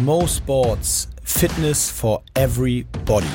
[0.00, 3.26] Mo Sports Fitness for Everybody.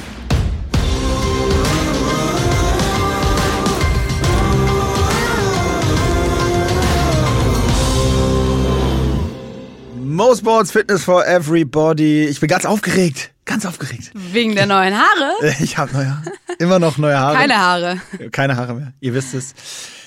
[9.96, 12.26] Mo Sports Fitness for Everybody.
[12.26, 13.32] Ich bin ganz aufgeregt.
[13.46, 14.12] Ganz aufgeregt.
[14.16, 15.34] Wegen der neuen Haare?
[15.60, 16.32] Ich habe neue Haare.
[16.58, 17.38] Immer noch neue Haare.
[17.38, 18.02] Keine Haare.
[18.32, 18.94] Keine Haare mehr.
[19.00, 19.54] Ihr wisst es.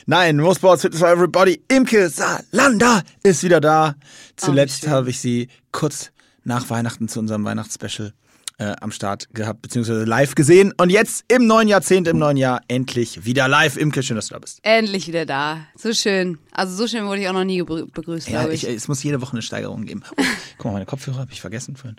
[0.06, 1.62] Nein, Mo Sports Fitness for Everybody.
[1.68, 3.94] Imke Salanda ist wieder da.
[4.36, 4.90] Zuletzt schön.
[4.90, 6.10] habe ich sie kurz
[6.44, 8.12] nach Weihnachten zu unserem Weihnachtsspecial
[8.58, 10.72] äh, am Start gehabt, beziehungsweise live gesehen.
[10.76, 13.76] Und jetzt im neuen Jahrzehnt, im neuen Jahr, endlich wieder live.
[13.78, 14.58] Imke, schön, dass du da bist.
[14.62, 15.58] Endlich wieder da.
[15.76, 16.38] So schön.
[16.52, 18.76] Also so schön wurde ich auch noch nie begrüßt, Ja, glaube ich, ich.
[18.76, 20.02] es muss jede Woche eine Steigerung geben.
[20.16, 20.22] Oh,
[20.58, 21.96] guck mal, meine Kopfhörer habe ich vergessen vorhin.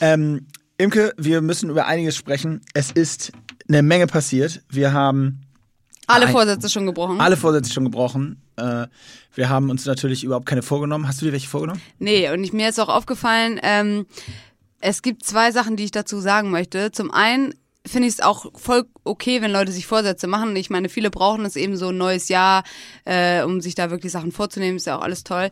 [0.00, 2.60] Ähm, Imke, wir müssen über einiges sprechen.
[2.74, 3.32] Es ist
[3.68, 4.62] eine Menge passiert.
[4.68, 5.40] Wir haben
[6.06, 6.28] Alle.
[6.28, 7.20] Vorsätze schon gebrochen?
[7.20, 8.42] alle Vorsätze schon gebrochen.
[8.58, 8.88] Äh,
[9.34, 11.06] wir haben uns natürlich überhaupt keine vorgenommen.
[11.06, 11.80] Hast du dir welche vorgenommen?
[11.98, 14.06] Nee, und ich, mir ist auch aufgefallen, ähm,
[14.80, 16.92] es gibt zwei Sachen, die ich dazu sagen möchte.
[16.92, 17.54] Zum einen
[17.86, 20.54] finde ich es auch voll okay, wenn Leute sich Vorsätze machen.
[20.56, 22.64] Ich meine, viele brauchen es eben so ein neues Jahr,
[23.04, 24.76] äh, um sich da wirklich Sachen vorzunehmen.
[24.76, 25.50] Ist ja auch alles toll.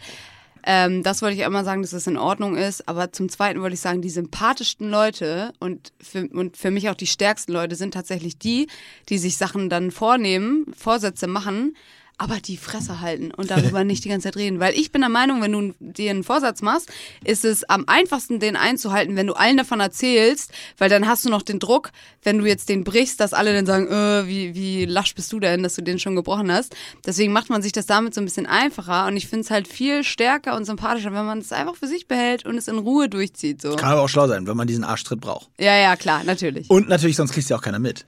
[0.68, 2.88] Ähm, das wollte ich einmal sagen, dass das in Ordnung ist.
[2.88, 6.94] Aber zum Zweiten wollte ich sagen, die sympathischsten Leute und für, und für mich auch
[6.94, 8.66] die stärksten Leute sind tatsächlich die,
[9.08, 11.76] die sich Sachen dann vornehmen, Vorsätze machen,
[12.18, 14.60] aber die Fresse halten und darüber nicht die ganze Zeit reden.
[14.60, 16.90] Weil ich bin der Meinung, wenn du dir einen Vorsatz machst,
[17.24, 21.30] ist es am einfachsten, den einzuhalten, wenn du allen davon erzählst, weil dann hast du
[21.30, 21.90] noch den Druck,
[22.22, 25.40] wenn du jetzt den brichst, dass alle dann sagen, äh, wie, wie lasch bist du
[25.40, 26.74] denn, dass du den schon gebrochen hast.
[27.04, 29.68] Deswegen macht man sich das damit so ein bisschen einfacher und ich finde es halt
[29.68, 33.08] viel stärker und sympathischer, wenn man es einfach für sich behält und es in Ruhe
[33.08, 33.60] durchzieht.
[33.60, 33.76] So.
[33.76, 35.48] Kann aber auch schlau sein, wenn man diesen Arschtritt braucht.
[35.58, 36.70] Ja, ja, klar, natürlich.
[36.70, 38.06] Und natürlich, sonst kriegst du ja auch keiner mit.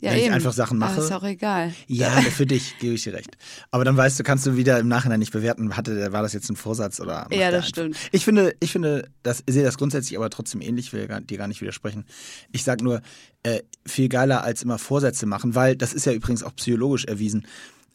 [0.00, 0.34] Ja, wenn ich eben.
[0.34, 0.94] einfach Sachen mache.
[0.94, 1.74] Aber ist auch egal.
[1.86, 3.36] Ja, für dich gebe ich dir recht.
[3.70, 6.50] Aber dann weißt du, kannst du wieder im Nachhinein nicht bewerten, hatte war das jetzt
[6.50, 7.96] ein Vorsatz oder Ja, das stimmt.
[8.12, 11.48] Ich finde, ich finde, das ich sehe das grundsätzlich aber trotzdem ähnlich, will dir gar
[11.48, 12.04] nicht widersprechen.
[12.52, 13.02] Ich sag nur,
[13.42, 17.46] äh, viel geiler als immer Vorsätze machen, weil das ist ja übrigens auch psychologisch erwiesen.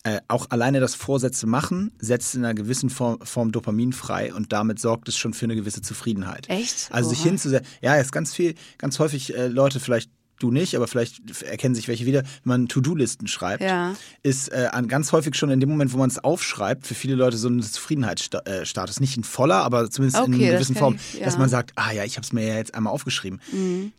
[0.04, 4.54] Äh, auch alleine das Vorsätze machen setzt in einer gewissen Form, Form Dopamin frei und
[4.54, 6.48] damit sorgt es schon für eine gewisse Zufriedenheit.
[6.48, 6.90] Echt?
[6.92, 7.30] Also sich Oha.
[7.30, 11.76] hinzusetzen, ja, ist ganz viel, ganz häufig äh, Leute vielleicht du nicht, aber vielleicht erkennen
[11.76, 13.94] sich welche wieder, wenn man To-Do-Listen schreibt, Ja.
[14.24, 17.16] ist äh, an ganz häufig schon in dem Moment, wo man es aufschreibt, für viele
[17.16, 19.00] Leute so ein Zufriedenheitsstatus.
[19.00, 21.26] Nicht ein voller, aber zumindest in Okay, einer das gewissen Form, ich- ja.
[21.26, 23.40] dass man sagt, ah ja, ich habe es mir ja jetzt einmal aufgeschrieben.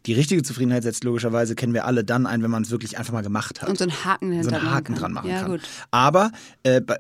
[0.07, 3.13] Die richtige Zufriedenheit setzt logischerweise, kennen wir alle dann ein, wenn man es wirklich einfach
[3.13, 5.51] mal gemacht hat Und so einen Haken so einen Haken dran machen ja, kann.
[5.53, 5.61] Gut.
[5.91, 6.33] Aber
[6.63, 6.99] äh, bei,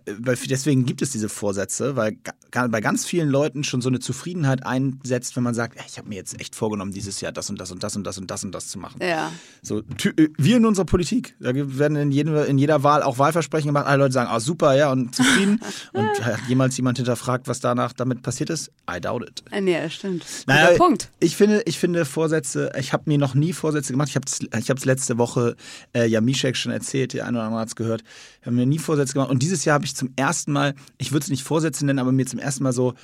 [0.49, 2.17] deswegen gibt es diese Vorsätze, weil
[2.51, 6.15] bei ganz vielen Leuten schon so eine Zufriedenheit einsetzt, wenn man sagt, ich habe mir
[6.17, 8.53] jetzt echt vorgenommen, dieses Jahr das und das und das und das und das und
[8.55, 8.99] das zu machen.
[9.03, 9.26] Ja.
[9.63, 13.67] So, äh, wir in unserer Politik, da werden in, jedem, in jeder Wahl auch Wahlversprechen
[13.69, 13.87] gemacht.
[13.87, 15.61] Alle Leute sagen, ah super, ja, und zufrieden.
[15.93, 18.71] und hat jemals jemand hinterfragt, was danach damit passiert ist?
[18.89, 19.43] I doubt it.
[19.51, 20.25] Äh, Nee, stimmt.
[20.47, 21.11] Naja, Guter Punkt.
[21.19, 24.09] Ich finde, ich finde Vorsätze, ich habe mir noch nie Vorsätze gemacht.
[24.09, 25.57] Ich habe es ich hab's letzte Woche
[25.93, 28.05] äh, ja Mishek schon erzählt, der eine oder andere hat es gehört.
[28.41, 29.31] Ich habe mir nie Vorsätze gemacht.
[29.31, 32.13] Und dieses Jahr habe ich zum ersten Mal, ich würde es nicht Vorsätze nennen, aber
[32.13, 32.95] mir zum ersten Mal so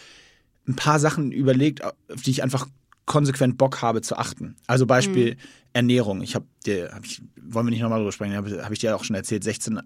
[0.68, 2.66] ein paar Sachen überlegt, auf die ich einfach
[3.04, 4.56] konsequent Bock habe zu achten.
[4.66, 5.36] Also Beispiel
[5.74, 6.22] Ernährung.
[6.22, 8.94] Ich habe dir, hab ich, wollen wir nicht nochmal drüber sprechen, habe hab ich dir
[8.94, 9.80] auch schon erzählt, 16,8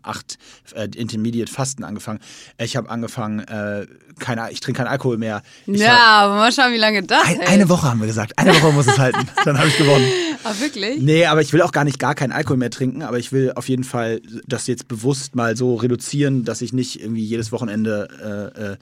[0.75, 2.19] äh, Intermediate Fasten angefangen.
[2.59, 3.87] Ich habe angefangen, äh,
[4.19, 5.43] keine, ich trinke keinen Alkohol mehr.
[5.67, 8.39] Ich hab- Ja, aber mal schauen, wie lange das ein, eine Woche haben wir gesagt.
[8.39, 9.27] Eine Woche muss es halten.
[9.45, 10.07] Dann habe ich gewonnen.
[10.45, 11.01] Ah, wirklich?
[11.01, 13.53] Nee, aber ich will auch gar nicht gar keinen Alkohol mehr trinken, aber ich will
[13.55, 18.53] auf jeden Fall das jetzt bewusst mal so reduzieren, dass ich nicht irgendwie jedes Wochenende
[18.59, 18.77] äh, äh,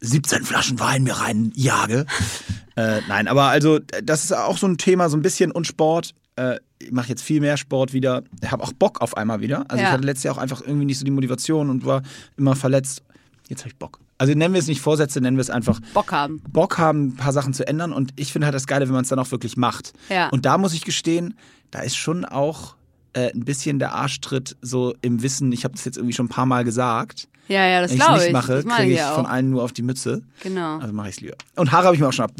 [0.00, 2.06] 17 Flaschen Wein mir reinjage.
[2.76, 6.14] äh, nein, aber also das ist auch so ein Thema, so ein bisschen und Sport.
[6.36, 8.22] Äh, ich mache jetzt viel mehr Sport wieder.
[8.42, 9.64] Ich habe auch Bock auf einmal wieder.
[9.68, 9.88] Also Ja.
[9.88, 12.02] ich hatte letztes Jahr auch einfach irgendwie nicht so die Motivation und war
[12.36, 13.02] immer verletzt.
[13.48, 13.98] Jetzt habe ich Bock.
[14.18, 16.42] Also nennen wir es nicht Vorsätze, nennen wir es einfach Bock haben.
[16.50, 17.92] Bock haben, ein paar Sachen zu ändern.
[17.92, 19.92] Und ich finde halt das Geile, wenn man es dann auch wirklich macht.
[20.08, 20.28] Ja.
[20.30, 21.34] Und da muss ich gestehen,
[21.70, 22.76] da ist schon auch
[23.12, 26.30] äh, ein bisschen der Arschtritt so im Wissen, ich habe das jetzt irgendwie schon ein
[26.30, 27.28] paar Mal gesagt.
[27.48, 28.32] Ja, ja, das Wenn ich es glaube nicht ich.
[28.32, 30.22] mache, kriege ich ich von allen nur auf die Mütze.
[30.42, 30.78] Genau.
[30.78, 31.36] Also mache ich es lieber.
[31.54, 32.32] Und Haare habe ich mir auch schon ab.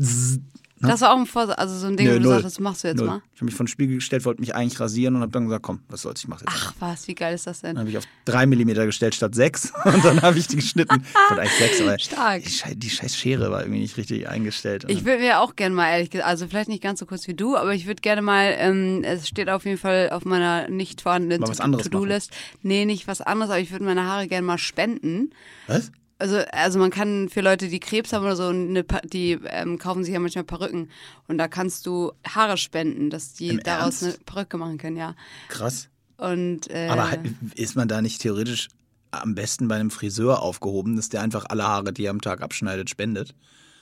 [0.78, 0.88] Zzz.
[0.88, 2.32] Das war auch ein Vorsatz, also so ein Ding, Nö, wo du null.
[2.34, 3.06] sagst, das machst du jetzt Null.
[3.06, 3.22] mal.
[3.34, 5.62] Ich habe mich vor den Spiegel gestellt, wollte mich eigentlich rasieren und habe dann gesagt,
[5.62, 6.54] komm, was soll's, ich mache jetzt.
[6.54, 7.76] Ach was, wie geil ist das denn?
[7.76, 11.02] Dann habe ich auf drei Millimeter gestellt statt sechs und dann habe ich die geschnitten.
[11.02, 12.42] Ich wollte eigentlich sechs, aber Stark.
[12.44, 14.84] Die, scheiß, die scheiß Schere war irgendwie nicht richtig eingestellt.
[14.88, 17.34] Ich würde mir auch gerne mal, ehrlich gesagt, also vielleicht nicht ganz so kurz wie
[17.34, 21.00] du, aber ich würde gerne mal, ähm, es steht auf jeden Fall auf meiner nicht
[21.00, 22.32] vorhandenen Mal To-Do-List.
[22.62, 25.30] Nee, nicht was anderes, aber ich würde meine Haare gerne mal spenden.
[25.66, 25.90] Was?
[26.18, 30.02] Also, also man kann für Leute, die Krebs haben oder so, eine, die ähm, kaufen
[30.02, 30.90] sich ja manchmal Perücken
[31.28, 34.16] und da kannst du Haare spenden, dass die Im daraus Ernst?
[34.18, 35.14] eine Perücke machen können, ja.
[35.48, 35.88] Krass.
[36.16, 37.10] Und äh, Aber
[37.54, 38.68] ist man da nicht theoretisch
[39.10, 42.40] am besten bei einem Friseur aufgehoben, dass der einfach alle Haare, die er am Tag
[42.40, 43.34] abschneidet, spendet?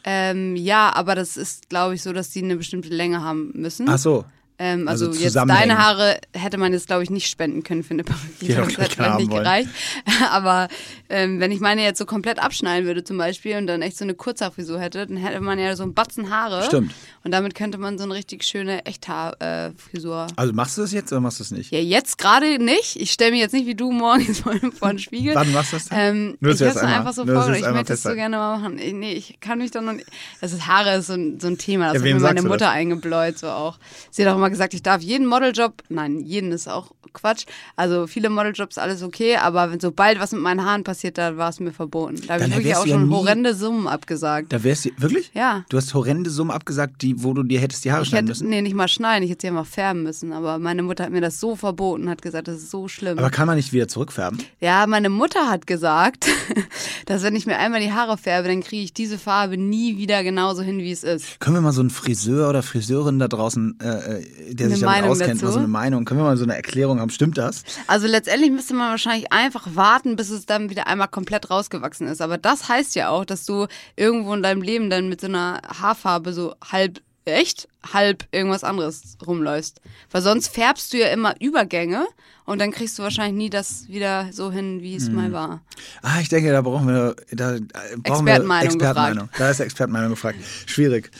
[0.05, 3.89] Ähm, ja, aber das ist, glaube ich, so, dass die eine bestimmte Länge haben müssen.
[3.89, 4.25] Ach so.
[4.59, 7.95] Ähm, also, Also jetzt deine Haare hätte man jetzt, glaube ich, nicht spenden können für
[7.95, 8.23] eine Perücke.
[8.41, 9.43] Das hätte vielleicht nicht wollen.
[9.43, 9.69] gereicht.
[10.31, 10.69] Aber
[11.09, 14.05] ähm, wenn ich meine jetzt so komplett abschneiden würde zum Beispiel und dann echt so
[14.05, 16.63] eine Kurzhaarfrisur hätte, dann hätte man ja so einen Batzen Haare.
[16.65, 16.93] Stimmt.
[17.25, 20.27] Und damit könnte man so eine richtig schöne Echthaarfrisur.
[20.37, 21.71] Also machst du das jetzt oder machst du es nicht?
[21.73, 22.97] ja, jetzt gerade nicht.
[22.97, 25.35] Ich stelle mich jetzt nicht wie du morgens vor, vor den Spiegel.
[25.35, 25.99] Wann machst du das denn?
[25.99, 28.59] Ähm, ich habe das es einfach so vor, das ich möchte es so gerne mal
[28.59, 28.79] machen.
[28.79, 30.07] Ich- Nee, ich kann mich doch noch nicht.
[30.41, 32.59] Das ist Haare ist so ein, so ein Thema, das Ja, hat mir meine Mutter
[32.59, 32.69] das?
[32.75, 33.79] eingebläut, so auch.
[34.11, 37.45] Sie hat auch immer gesagt, ich darf jeden Modeljob, nein, jeden ist auch Quatsch.
[37.77, 41.49] Also viele Modeljobs, alles okay, aber wenn, sobald was mit meinen Haaren passiert, da war
[41.51, 42.21] es mir verboten.
[42.27, 44.53] Da habe ich wirklich auch ja schon nie- horrende Summen abgesagt.
[44.53, 45.31] Da wärst du, wirklich?
[45.35, 45.65] Ja.
[45.69, 48.39] Du hast horrende Summen abgesagt, die, wo du dir hättest die Haare Ich schneiden hätte,
[48.41, 48.51] müssen.
[48.51, 50.33] nee, nicht mal schneiden, ich hätte sie einfach färben müssen.
[50.33, 53.19] Aber meine Mutter hat mir das so verboten, hat gesagt, das ist so schlimm.
[53.19, 54.39] Aber kann man nicht wieder zurückfärben?
[54.61, 56.27] Ja, meine Mutter hat gesagt,
[57.07, 60.23] dass wenn ich mir einmal die Haare färbe, dann kriege ich diese Farbe nie wieder
[60.25, 61.41] genauso hin, wie es ist.
[61.41, 64.81] Können wir mal so einen Friseur oder Friseurin da draußen, äh, äh, der Eine sich
[64.81, 65.53] damit Meinung auskennt, mal dazu?
[65.53, 67.11] so eine Meinung, können wir mal so eine Erklärung haben?
[67.11, 67.63] Stimmt das?
[67.87, 72.21] Also letztendlich müsste man wahrscheinlich einfach warten, bis es dann wieder einmal komplett rausgewachsen ist.
[72.23, 75.61] Aber das heißt ja auch, dass du irgendwo in deinem Leben dann mit so einer
[75.81, 79.81] Haarfarbe so halb echt, halb irgendwas anderes rumläufst.
[80.11, 82.07] Weil sonst färbst du ja immer Übergänge
[82.45, 85.15] und dann kriegst du wahrscheinlich nie das wieder so hin, wie es Mhm.
[85.15, 85.63] mal war.
[86.03, 89.29] Ah, ich denke, da brauchen wir, da brauchen Expertenmeinung wir Expertenmeinung.
[89.39, 90.39] Da ist Expertenmeinung gefragt.
[90.67, 91.11] Schwierig.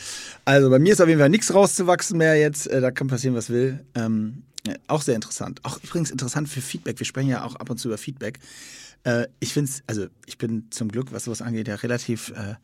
[0.45, 2.67] Also bei mir ist auf jeden Fall nichts rauszuwachsen mehr jetzt.
[2.67, 3.83] Äh, Da kann passieren, was will.
[3.95, 5.59] Ähm, äh, auch sehr interessant.
[5.63, 6.99] Auch übrigens interessant für Feedback.
[6.99, 8.39] Wir sprechen ja auch ab und zu über Feedback.
[9.03, 12.55] Äh, ich finde es, also ich bin zum Glück, was sowas angeht, ja relativ äh,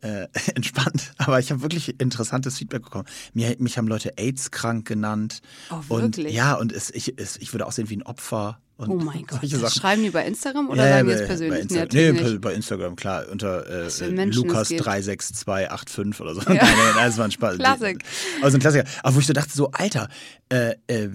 [0.00, 1.12] äh, entspannt.
[1.18, 3.06] Aber ich habe wirklich interessantes Feedback bekommen.
[3.34, 5.40] Mir, mich haben Leute AIDS-krank genannt.
[5.70, 6.34] Oh, und wirklich?
[6.34, 8.60] ja, und es, ich, es, ich würde aussehen wie ein Opfer.
[8.76, 9.40] Und Oh mein Gott.
[9.42, 11.58] Das schreiben die bei Instagram oder Ja, sagen die es persönlich?
[11.58, 12.32] Bei Instagram.
[12.32, 13.24] Nee, bei, Instagram, klar.
[13.30, 14.82] Unter äh, für äh, Menschen es Lukas gibt.
[14.82, 16.40] 36285 oder so.
[16.46, 17.58] Nein, nein, nein, das war ein Spaß.
[17.58, 18.04] Klassik.
[18.40, 18.84] Also ein Klassiker.
[19.02, 20.08] Aber wo ich so dachte, so, Alter,
[20.48, 21.10] äh, äh,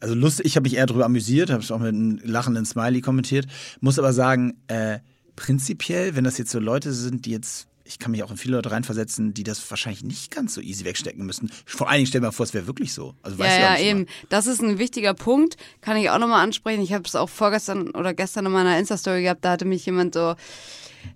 [0.00, 3.02] also lustig, ich habe mich eher darüber amüsiert, habe es auch mit einem lachenden Smiley
[3.02, 3.46] kommentiert.
[3.80, 4.98] Muss aber sagen, äh,
[5.36, 8.56] prinzipiell, wenn das jetzt so Leute sind, die jetzt ich kann mich auch in viele
[8.56, 11.50] Leute reinversetzen, die das wahrscheinlich nicht ganz so easy wegstecken müssen.
[11.66, 13.14] Vor allen Dingen stell dir mal vor, es wäre wirklich so.
[13.22, 13.98] Also Ja, weißt du ja, nicht eben.
[14.00, 14.08] immer.
[14.30, 15.56] Das ist ein wichtiger Punkt.
[15.80, 16.82] Kann ich auch nochmal ansprechen.
[16.82, 19.44] Ich habe es auch vorgestern oder gestern in meiner Insta-Story gehabt.
[19.44, 20.34] Da hatte mich jemand so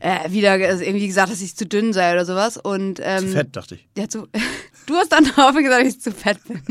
[0.01, 2.57] äh, wieder also irgendwie gesagt, dass ich zu dünn sei oder sowas.
[2.57, 3.87] Und, ähm, Zu fett, dachte ich.
[3.97, 4.27] Ja, zu,
[4.87, 6.63] du hast dann darauf gesagt, dass ich zu fett bin.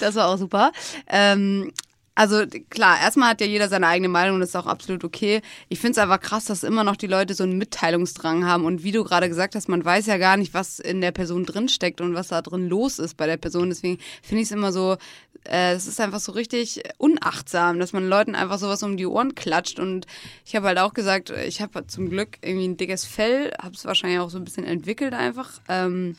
[0.00, 0.72] Das war auch super.
[1.08, 1.72] Ähm,
[2.14, 5.40] also klar, erstmal hat ja jeder seine eigene Meinung und das ist auch absolut okay.
[5.70, 8.84] Ich finde es einfach krass, dass immer noch die Leute so einen Mitteilungsdrang haben und
[8.84, 12.02] wie du gerade gesagt hast, man weiß ja gar nicht, was in der Person drinsteckt
[12.02, 13.70] und was da drin los ist bei der Person.
[13.70, 14.98] Deswegen finde ich es immer so,
[15.44, 19.34] äh, es ist einfach so richtig unachtsam, dass man Leuten einfach sowas um die Ohren
[19.34, 20.06] klatscht und
[20.44, 23.86] ich habe halt auch gesagt, ich habe zum Glück irgendwie ein dickes Fell, habe es
[23.86, 25.60] wahrscheinlich auch so ein bisschen entwickelt einfach.
[25.68, 26.16] Ähm,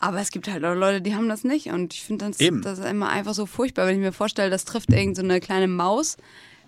[0.00, 1.68] aber es gibt halt auch Leute, die haben das nicht.
[1.68, 2.62] Und ich finde das, Eben.
[2.62, 5.40] das ist immer einfach so furchtbar, wenn ich mir vorstelle, das trifft irgend so eine
[5.40, 6.16] kleine Maus,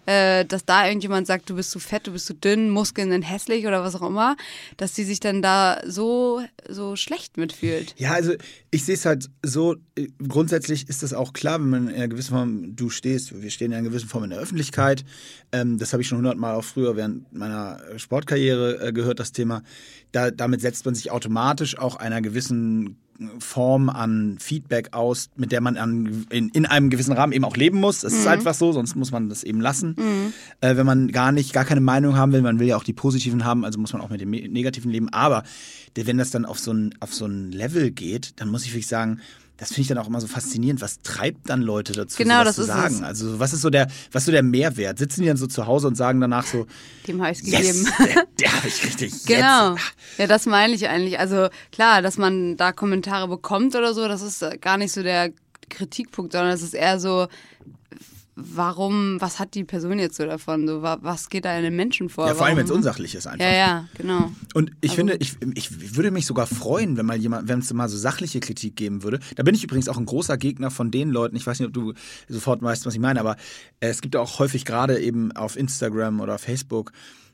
[0.06, 3.22] äh, dass da irgendjemand sagt, du bist zu fett, du bist zu dünn, Muskeln sind
[3.22, 4.36] hässlich oder was auch immer,
[4.76, 7.94] dass die sich dann da so, so schlecht mitfühlt.
[7.98, 8.32] Ja, also
[8.70, 12.08] ich sehe es halt so, äh, grundsätzlich ist das auch klar, wenn man in einer
[12.08, 15.04] gewissen Form, du stehst, wir stehen in einer gewissen Form in der Öffentlichkeit.
[15.52, 19.62] Ähm, das habe ich schon hundertmal auch früher während meiner Sportkarriere äh, gehört, das Thema.
[20.12, 22.96] Da, damit setzt man sich automatisch auch einer gewissen
[23.38, 27.56] Form an Feedback aus, mit der man an, in, in einem gewissen Rahmen eben auch
[27.56, 28.02] leben muss.
[28.02, 29.96] Es ist einfach so, sonst muss man das eben lassen.
[30.60, 32.92] Äh, wenn man gar nicht, gar keine Meinung haben will, man will ja auch die
[32.92, 35.12] positiven haben, also muss man auch mit dem negativen leben.
[35.12, 35.44] Aber
[35.94, 38.86] wenn das dann auf so ein, auf so ein Level geht, dann muss ich wirklich
[38.86, 39.20] sagen,
[39.60, 40.80] das finde ich dann auch immer so faszinierend.
[40.80, 42.94] Was treibt dann Leute dazu, Genau, das zu ist sagen?
[42.94, 43.02] es.
[43.02, 44.98] Also was ist so der, was so der Mehrwert?
[44.98, 46.66] Sitzen die dann so zu Hause und sagen danach so,
[47.06, 47.88] Dem habe ich yes, gegeben.
[48.14, 49.26] der, der habe ich richtig.
[49.26, 49.72] Genau.
[49.72, 49.82] Jetzt.
[50.16, 51.18] Ja, das meine ich eigentlich.
[51.18, 55.30] Also klar, dass man da Kommentare bekommt oder so, das ist gar nicht so der
[55.68, 57.28] Kritikpunkt, sondern es ist eher so,
[58.44, 60.66] warum, was hat die Person jetzt so davon?
[60.66, 62.26] So, wa- was geht da in den Menschen vor?
[62.26, 63.44] Ja, vor allem, wenn es unsachlich ist einfach.
[63.44, 64.30] Ja, ja, genau.
[64.54, 67.72] Und ich Also- finde, ich, ich würde mich sogar freuen, wenn mal jemand, wenn es
[67.72, 69.20] mal so sachliche Kritik geben würde.
[69.36, 71.36] Da bin ich übrigens auch ein großer Gegner von den Leuten.
[71.36, 71.94] Ich weiß nicht, ob du
[72.28, 73.36] sofort weißt, was ich meine, aber
[73.80, 76.92] es gibt auch häufig gerade eben auf Instagram oder Facebook,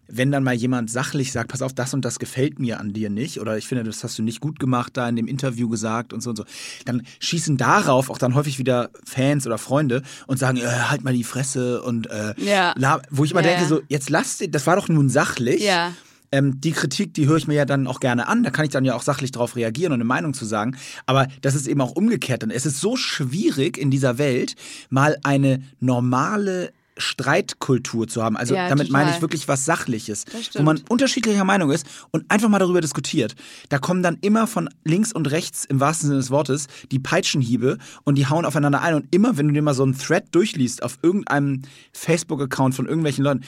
[0.08, 3.10] wenn dann mal jemand sachlich sagt, pass auf, das und das gefällt mir an dir
[3.10, 6.12] nicht oder ich finde, das hast du nicht gut gemacht da in dem Interview gesagt
[6.12, 6.44] und so und so,
[6.84, 11.12] dann schießen darauf auch dann häufig wieder Fans oder Freunde und sagen, äh, halt mal
[11.14, 12.74] die Fresse und äh, Ja.
[13.10, 15.62] wo ich immer Ja, denke, so, jetzt lass den, das war doch nun sachlich.
[15.62, 15.92] Ja.
[16.32, 18.42] Ähm, die Kritik, die höre ich mir ja dann auch gerne an.
[18.42, 20.76] Da kann ich dann ja auch sachlich drauf reagieren und eine Meinung zu sagen.
[21.06, 22.42] Aber das ist eben auch umgekehrt.
[22.42, 24.56] Denn es ist so schwierig in dieser Welt,
[24.90, 28.36] mal eine normale Streitkultur zu haben.
[28.36, 29.22] Also Ja, damit meine ich total.
[29.22, 30.24] wirklich was Sachliches,
[30.54, 33.34] wo man unterschiedlicher Meinung ist und einfach mal darüber diskutiert.
[33.68, 37.78] Da kommen dann immer von links und rechts im wahrsten Sinne des Wortes die Peitschenhiebe
[38.04, 38.94] und die hauen aufeinander ein.
[38.94, 41.62] Und immer, wenn du dir mal so einen Thread durchliest auf irgendeinem
[41.92, 43.42] Facebook-Account von irgendwelchen Leuten,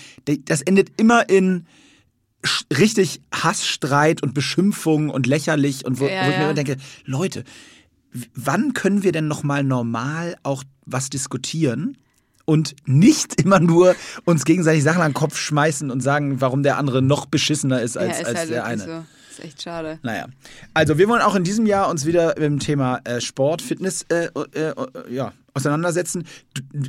[0.44, 1.66] das endet immer in
[2.76, 6.44] richtig Hassstreit und Beschimpfung und lächerlich und wo, Ja, wo ich mir ja.
[6.44, 7.44] immer denke, Leute,
[8.34, 11.96] wann können wir denn noch mal normal auch was diskutieren
[12.48, 16.78] und nicht immer nur uns gegenseitig Sachen an den Kopf schmeißen und sagen, warum der
[16.78, 18.82] andere noch beschissener ist als, ja, ist als halt der eine.
[18.82, 19.04] so.
[19.30, 19.98] Ist echt schade.
[20.02, 20.26] Naja,
[20.72, 24.06] also wir wollen auch in diesem Jahr uns wieder mit dem Thema äh, Sport, Fitness
[24.08, 24.74] äh, äh, äh,
[25.10, 26.24] ja, auseinandersetzen.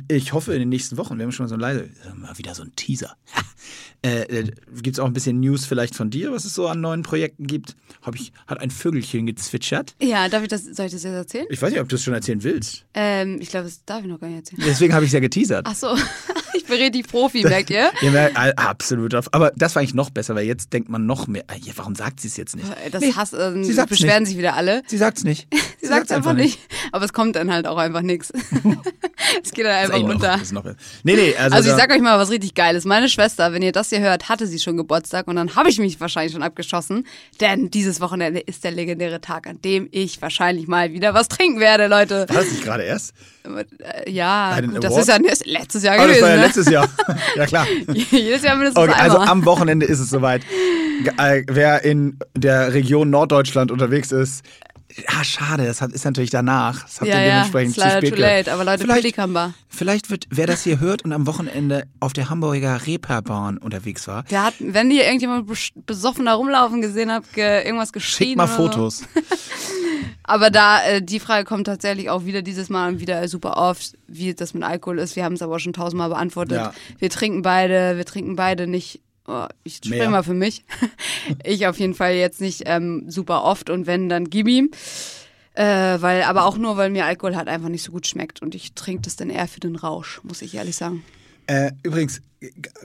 [0.08, 2.62] Ich hoffe in den nächsten Wochen, wir haben schon mal so leise, mal wieder so
[2.62, 3.16] ein Teaser.
[4.04, 4.50] äh, äh,
[4.82, 7.46] gibt es auch ein bisschen News vielleicht von dir, was es so an neuen Projekten
[7.46, 7.76] gibt?
[8.02, 9.94] Hab ich, hat ein Vögelchen gezwitschert?
[10.00, 11.46] Ja, darf ich das, soll ich das jetzt erzählen?
[11.50, 12.84] Ich weiß nicht, ob du es schon erzählen willst.
[12.94, 14.62] Ähm, ich glaube, das darf ich noch gar nicht erzählen.
[14.66, 15.66] Deswegen habe ich es ja geteasert.
[15.68, 15.94] Ach so,
[16.54, 17.90] ich bin richtig Profi, merkt ihr?
[18.00, 19.14] Ja, mer- äh, absolut.
[19.14, 21.44] auf- Aber das war eigentlich noch besser, weil jetzt denkt man noch mehr.
[21.48, 22.66] äh, warum sagt sie es jetzt nicht?
[22.92, 24.30] Das Nee, Hass, ähm, sie beschweren nicht.
[24.30, 24.82] sich wieder alle.
[24.86, 25.48] Sie sagt's nicht.
[25.80, 26.58] Sie sagt es einfach nicht.
[26.92, 28.32] Aber es kommt dann halt auch einfach nichts.
[29.44, 30.28] es geht dann Das einfach eigentlich noch, unter.
[30.32, 30.64] das ist noch,
[31.04, 32.84] nee, nee, also, Also ich sag euch mal was richtig Geiles.
[32.84, 35.78] Meine Schwester, wenn ihr das hier hört, hatte sie schon Geburtstag und dann habe ich
[35.78, 37.06] mich wahrscheinlich schon abgeschossen.
[37.40, 41.60] Denn dieses Wochenende ist der legendäre Tag, an dem ich wahrscheinlich mal wieder was trinken
[41.60, 42.26] werde, Leute.
[42.28, 43.12] war das nicht gerade erst?
[43.44, 46.22] Äh, Ja, gut, das ist ja letztes Jahr Aber das gewesen.
[46.22, 46.42] war ja ne?
[46.46, 46.88] letztes Jahr.
[47.36, 47.66] ja, klar.
[48.10, 49.28] Jedes Jahr mindestens Okay, also einmal.
[49.28, 50.42] am Wochenende ist es soweit.
[51.16, 54.44] Äh, Wer in der Region Norddeutschland unterwegs ist,
[55.06, 56.82] ah, schade, das ist natürlich danach.
[56.82, 58.52] Das habt ja, ihr ja, dementsprechend ist leider zu spät too late.
[58.52, 59.16] Aber Leute, Vielleicht-.
[59.68, 64.24] Vielleicht wird, wer das hier hört und am Wochenende auf der Hamburger Reeperbahn unterwegs war,
[64.24, 68.28] Der hat, wenn ihr irgendjemand bes- besoffen da rumlaufen gesehen habt, ge irgendwas geschrien.
[68.30, 68.98] schickt mal Fotos.
[68.98, 69.04] So.
[70.22, 73.94] Aber da, äh, die Frage kommt tatsächlich auch wieder dieses Mal und wieder super oft,
[74.06, 75.16] wie das mit Alkohol ist.
[75.16, 76.56] Wir haben es aber schon tausendmal beantwortet.
[76.58, 76.72] Ja.
[76.98, 79.00] Wir trinken beide, wir trinken beide nicht.
[79.26, 80.64] Oh, ich spreche mal für mich.
[81.44, 84.70] ich auf jeden Fall jetzt nicht ähm, super oft und wenn, dann gib ihm.
[85.54, 88.54] Äh, weil, aber auch nur, weil mir Alkohol halt einfach nicht so gut schmeckt und
[88.54, 91.04] ich trinke das dann eher für den Rausch, muss ich ehrlich sagen.
[91.46, 92.22] Äh, übrigens,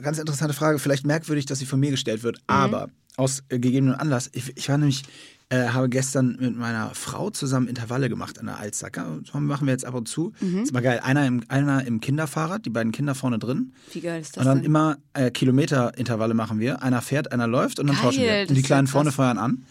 [0.02, 2.42] ganz interessante Frage, vielleicht merkwürdig, dass sie von mir gestellt wird, Mhm.
[2.46, 4.28] aber aus äh, gegebenem Anlass.
[4.32, 5.04] Ich, ich war nämlich,
[5.48, 8.90] äh, habe gestern mit meiner Frau zusammen Intervalle gemacht an der Alster.
[8.90, 10.32] Das machen wir jetzt ab und zu.
[10.40, 10.64] Mhm.
[10.64, 11.00] Ist mal geil.
[11.02, 13.72] Einer im, einer im Kinderfahrrad, die beiden Kinder vorne drin.
[13.92, 14.66] Wie geil ist das Und dann denn?
[14.66, 16.82] immer äh, Kilometerintervalle machen wir.
[16.82, 18.46] Einer fährt, einer läuft und dann Geil, tauschen wir.
[18.48, 19.64] Und die Kleinen vorne feuern an.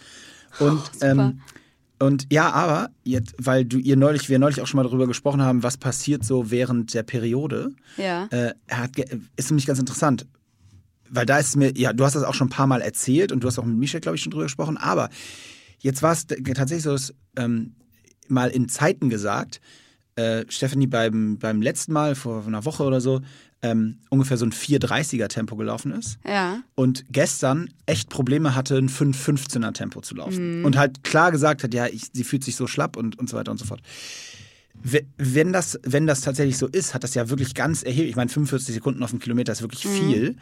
[0.59, 1.11] Und, super.
[1.11, 1.41] ähm,
[1.99, 5.41] und ja, aber jetzt, weil du ihr neulich, wir neulich auch schon mal darüber gesprochen
[5.41, 7.71] haben, was passiert so während der Periode.
[7.97, 8.27] ja.
[8.31, 8.91] Äh, hat,
[9.35, 10.25] ist nämlich ganz interessant.
[11.09, 13.43] Weil da ist mir, ja, du hast das auch schon ein paar Mal erzählt und
[13.43, 15.09] du hast auch mit Michel, glaube ich, schon drüber gesprochen, aber
[15.85, 17.75] jetzt war es tatsächlich so, dass ähm,
[18.27, 19.61] mal in Zeiten gesagt,
[20.15, 23.21] äh, Stephanie beim, beim letzten Mal, vor einer Woche oder so,
[23.61, 26.61] ähm, ungefähr so ein 4,30er Tempo gelaufen ist ja.
[26.75, 30.59] und gestern echt Probleme hatte, ein 5,15er Tempo zu laufen.
[30.59, 30.65] Mhm.
[30.65, 33.37] Und halt klar gesagt hat, ja, ich, sie fühlt sich so schlapp und, und so
[33.37, 33.81] weiter und so fort.
[34.83, 38.15] We- Wenn das, wenn das tatsächlich so ist, hat das ja wirklich ganz erheblich, ich
[38.15, 40.35] meine, 45 Sekunden auf einen Kilometer ist wirklich viel.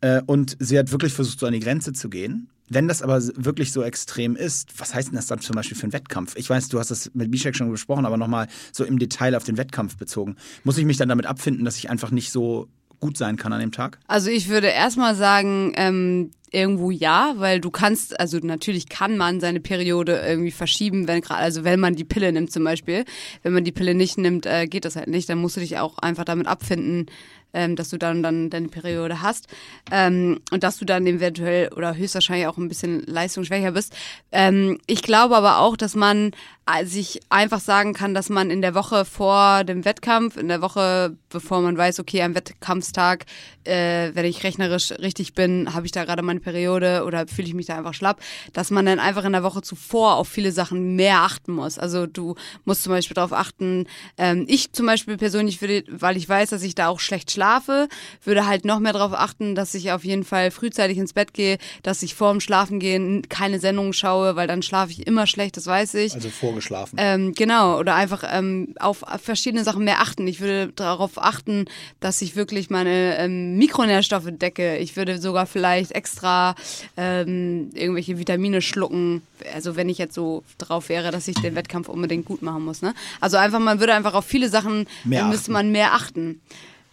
[0.00, 2.48] Äh, und sie hat wirklich versucht, so an die Grenze zu gehen.
[2.70, 5.84] Wenn das aber wirklich so extrem ist, was heißt denn das dann zum Beispiel für
[5.84, 6.36] einen Wettkampf?
[6.36, 9.44] Ich weiß, du hast das mit Bishek schon besprochen, aber nochmal so im Detail auf
[9.44, 10.36] den Wettkampf bezogen.
[10.64, 12.68] Muss ich mich dann damit abfinden, dass ich einfach nicht so
[13.00, 13.98] gut sein kann an dem Tag?
[14.06, 19.40] Also ich würde erstmal sagen, ähm, irgendwo ja, weil du kannst, also natürlich kann man
[19.40, 23.04] seine Periode irgendwie verschieben, wenn gerade, also wenn man die Pille nimmt zum Beispiel.
[23.42, 25.28] Wenn man die Pille nicht nimmt, äh, geht das halt nicht.
[25.28, 27.06] Dann musst du dich auch einfach damit abfinden,
[27.52, 29.48] ähm, dass du dann dann deine Periode hast
[29.90, 33.94] ähm, und dass du dann eventuell oder höchstwahrscheinlich auch ein bisschen leistungsschwächer bist.
[34.32, 36.32] Ähm, ich glaube aber auch, dass man
[36.66, 40.60] äh, sich einfach sagen kann, dass man in der Woche vor dem Wettkampf, in der
[40.60, 43.26] Woche, bevor man weiß, okay, am Wettkampfstag,
[43.68, 47.54] äh, wenn ich rechnerisch richtig bin, habe ich da gerade meine Periode oder fühle ich
[47.54, 48.20] mich da einfach schlapp,
[48.52, 51.78] dass man dann einfach in der Woche zuvor auf viele Sachen mehr achten muss.
[51.78, 52.34] Also du
[52.64, 56.62] musst zum Beispiel darauf achten, ähm, ich zum Beispiel persönlich würde, weil ich weiß, dass
[56.62, 57.88] ich da auch schlecht schlafe,
[58.24, 61.58] würde halt noch mehr darauf achten, dass ich auf jeden Fall frühzeitig ins Bett gehe,
[61.82, 65.94] dass ich vorm Schlafengehen keine Sendungen schaue, weil dann schlafe ich immer schlecht, das weiß
[65.94, 66.14] ich.
[66.14, 66.96] Also vorgeschlafen.
[66.98, 70.26] Ähm, genau, oder einfach ähm, auf verschiedene Sachen mehr achten.
[70.26, 71.66] Ich würde darauf achten,
[72.00, 74.76] dass ich wirklich meine ähm, Mikronährstoffe decke.
[74.76, 76.54] Ich würde sogar vielleicht extra
[76.96, 79.22] ähm, irgendwelche Vitamine schlucken.
[79.54, 82.82] Also wenn ich jetzt so drauf wäre, dass ich den Wettkampf unbedingt gut machen muss.
[82.82, 82.94] Ne?
[83.20, 85.52] Also einfach, man würde einfach auf viele Sachen Mehr müsste achten.
[85.52, 86.40] man mehr achten.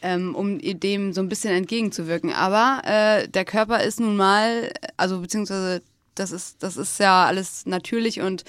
[0.01, 2.33] Ähm, um dem so ein bisschen entgegenzuwirken.
[2.33, 5.81] Aber äh, der Körper ist nun mal, also beziehungsweise
[6.13, 8.43] das ist, das ist ja alles natürlich und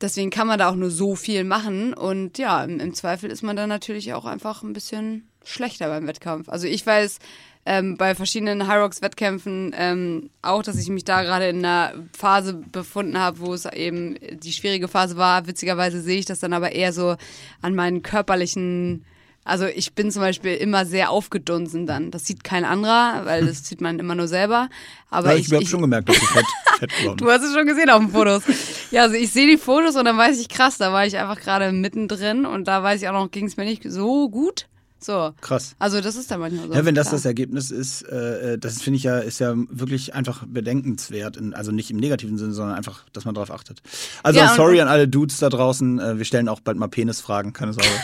[0.00, 1.94] Deswegen kann man da auch nur so viel machen.
[1.94, 6.06] Und ja, im, im Zweifel ist man dann natürlich auch einfach ein bisschen schlechter beim
[6.06, 6.48] Wettkampf.
[6.48, 7.18] Also ich weiß
[7.64, 11.94] ähm, bei verschiedenen High Rocks Wettkämpfen ähm, auch, dass ich mich da gerade in einer
[12.16, 15.46] Phase befunden habe, wo es eben die schwierige Phase war.
[15.46, 17.16] Witzigerweise sehe ich das dann aber eher so
[17.62, 19.04] an meinen körperlichen
[19.46, 22.10] also ich bin zum Beispiel immer sehr aufgedunsen dann.
[22.10, 24.68] Das sieht kein anderer, weil das sieht man immer nur selber.
[25.08, 26.44] Aber ja, ich, ich habe ich, schon gemerkt, dass du fett,
[26.80, 28.42] fett geworden Du hast es schon gesehen auf den Fotos.
[28.90, 31.38] Ja, also ich sehe die Fotos und dann weiß ich krass, da war ich einfach
[31.38, 34.66] gerade mittendrin und da weiß ich auch noch, ging es mir nicht so gut.
[35.06, 35.32] So.
[35.40, 35.76] Krass.
[35.78, 36.74] Also das ist dann manchmal so.
[36.74, 37.18] Ja, wenn das klar.
[37.18, 41.36] das Ergebnis ist, äh, das finde ich ja, ist ja wirklich einfach bedenkenswert.
[41.36, 43.82] In, also nicht im negativen Sinne, sondern einfach, dass man darauf achtet.
[44.24, 46.00] Also Ja, sorry an alle Dudes da draußen.
[46.00, 47.88] Äh, wir stellen auch bald mal Penisfragen, keine Sorge.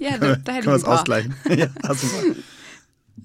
[0.00, 1.32] Ja, da, da hätte Können wir es ausgleichen.
[1.56, 2.08] ja, hast du.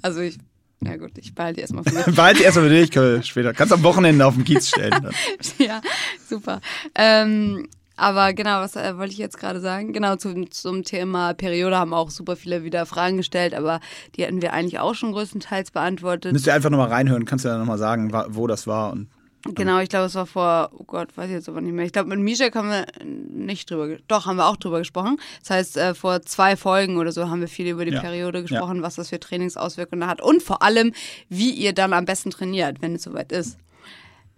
[0.04, 0.38] Also ich,
[0.80, 2.06] na gut, ich behalte die erstmal für mich.
[2.16, 3.52] Behalte die erstmal für dich, können wir später.
[3.52, 4.92] Kannst am Wochenende auf den Kiez stellen.
[4.92, 5.12] Dann.
[5.58, 5.82] ja,
[6.30, 6.62] super.
[6.94, 9.92] Ähm, aber genau, was äh, wollte ich jetzt gerade sagen?
[9.92, 13.80] Genau, zum, zum Thema Periode haben auch super viele wieder Fragen gestellt, aber
[14.16, 16.32] die hätten wir eigentlich auch schon größtenteils beantwortet.
[16.32, 18.94] Müsst ihr einfach nochmal reinhören, kannst du ja nochmal sagen, wo das war.
[18.94, 19.10] Und
[19.56, 21.86] Genau, ich glaube, es war vor, oh Gott, weiß ich jetzt aber nicht mehr.
[21.86, 25.18] Ich glaube, mit Mishak haben wir nicht drüber, doch, haben wir auch drüber gesprochen.
[25.42, 28.02] Das heißt, äh, vor zwei Folgen oder so haben wir viel über die Ja.
[28.02, 30.92] Periode gesprochen, was das für Trainingsauswirkungen hat und vor allem,
[31.30, 33.58] wie ihr dann am besten trainiert, wenn es soweit ist.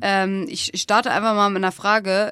[0.01, 2.31] Ähm, ich starte einfach mal mit einer Frage.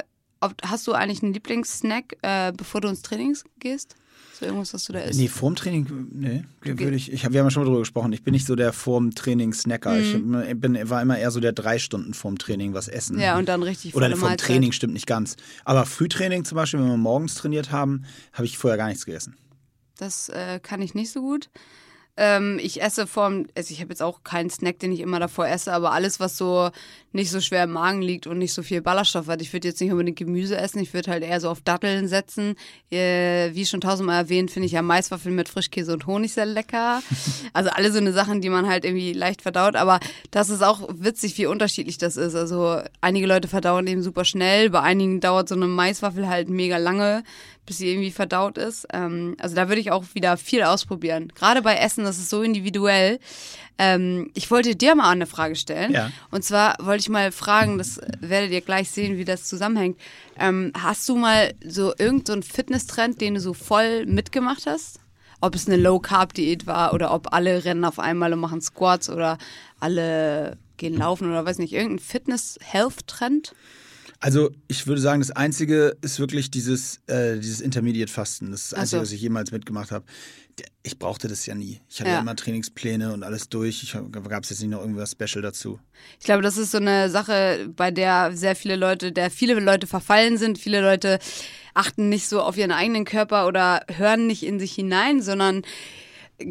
[0.64, 3.96] Hast du eigentlich einen Lieblingssnack, äh, bevor du ins Training gehst?
[4.40, 5.20] So irgendwas, was du da isst?
[5.20, 8.14] Nee, vorm Training, nee, würde ich, ich hab, wir haben ja schon mal drüber gesprochen,
[8.14, 10.00] ich bin nicht so der vorm Training Snacker.
[10.00, 13.16] Ich bin, war immer eher so der drei Stunden vorm Training was essen.
[13.16, 13.22] Mhm.
[13.22, 14.42] Ja, und dann richtig Oder vom Mahlzeit.
[14.42, 15.38] Training stimmt nicht ganz.
[15.66, 18.04] Aber Frühtraining zum Beispiel, wenn wir morgens trainiert haben,
[18.34, 19.36] habe ich vorher gar nichts gegessen.
[19.98, 21.50] Das äh, kann ich nicht so gut.
[22.18, 25.48] Ähm, ich esse vorm, also ich habe jetzt auch keinen Snack, den ich immer davor
[25.48, 26.72] esse, aber alles, was so
[27.14, 29.42] nicht so schwer im Magen liegt und nicht so viel Ballaststoff hat.
[29.42, 32.56] Ich würde jetzt nicht unbedingt Gemüse essen, ich würde halt eher so auf Datteln setzen.
[32.92, 37.02] Äh, wie schon tausendmal erwähnt, finde ich ja Maiswaffeln mit Frischkäse und Honig sehr lecker.
[37.54, 40.00] Also alle so eine Sachen, die man halt irgendwie leicht verdaut, aber
[40.32, 42.36] das ist auch witzig, wie unterschiedlich das ist.
[42.36, 46.78] Also einige Leute verdauen eben super schnell, bei einigen dauert so eine Maiswaffel halt mega
[46.78, 47.24] lange,
[47.68, 48.88] bis sie irgendwie verdaut ist.
[48.92, 51.32] Ähm, also da würde ich auch wieder viel ausprobieren.
[51.36, 53.20] Gerade bei Essen, das ist so individuell.
[53.78, 55.92] Ähm, ich wollte dir mal eine Frage stellen.
[55.92, 56.12] Ja.
[56.32, 60.00] Und zwar wollte ich mal fragen, das werdet ihr gleich sehen, wie das zusammenhängt.
[60.40, 65.00] Ähm, hast du mal so irgendeinen so Fitnesstrend, den du so voll mitgemacht hast?
[65.42, 69.38] Ob es eine Low-Carb-Diät war oder ob alle rennen auf einmal und machen Squats oder
[69.80, 73.54] alle gehen laufen oder weiß nicht, irgendein Fitness-Health-Trend?
[74.20, 78.52] Also ich würde sagen, das Einzige ist wirklich dieses, äh, dieses Intermediate-Fasten.
[78.52, 79.02] Das ist das Einzige, so.
[79.04, 80.06] was ich jemals mitgemacht habe.
[80.82, 81.82] Ich brauchte das ja nie.
[81.88, 82.16] Ich hatte Ja.
[82.16, 83.84] ja immer Trainingspläne und alles durch.
[83.84, 85.80] Ich gab es jetzt nicht noch irgendwas Special dazu.
[86.20, 89.86] Ich glaube, das ist so eine Sache, bei der sehr viele Leute, der viele Leute
[89.86, 90.58] verfallen sind.
[90.58, 91.20] Viele Leute
[91.76, 95.62] achten nicht so auf ihren eigenen Körper oder hören nicht in sich hinein, sondern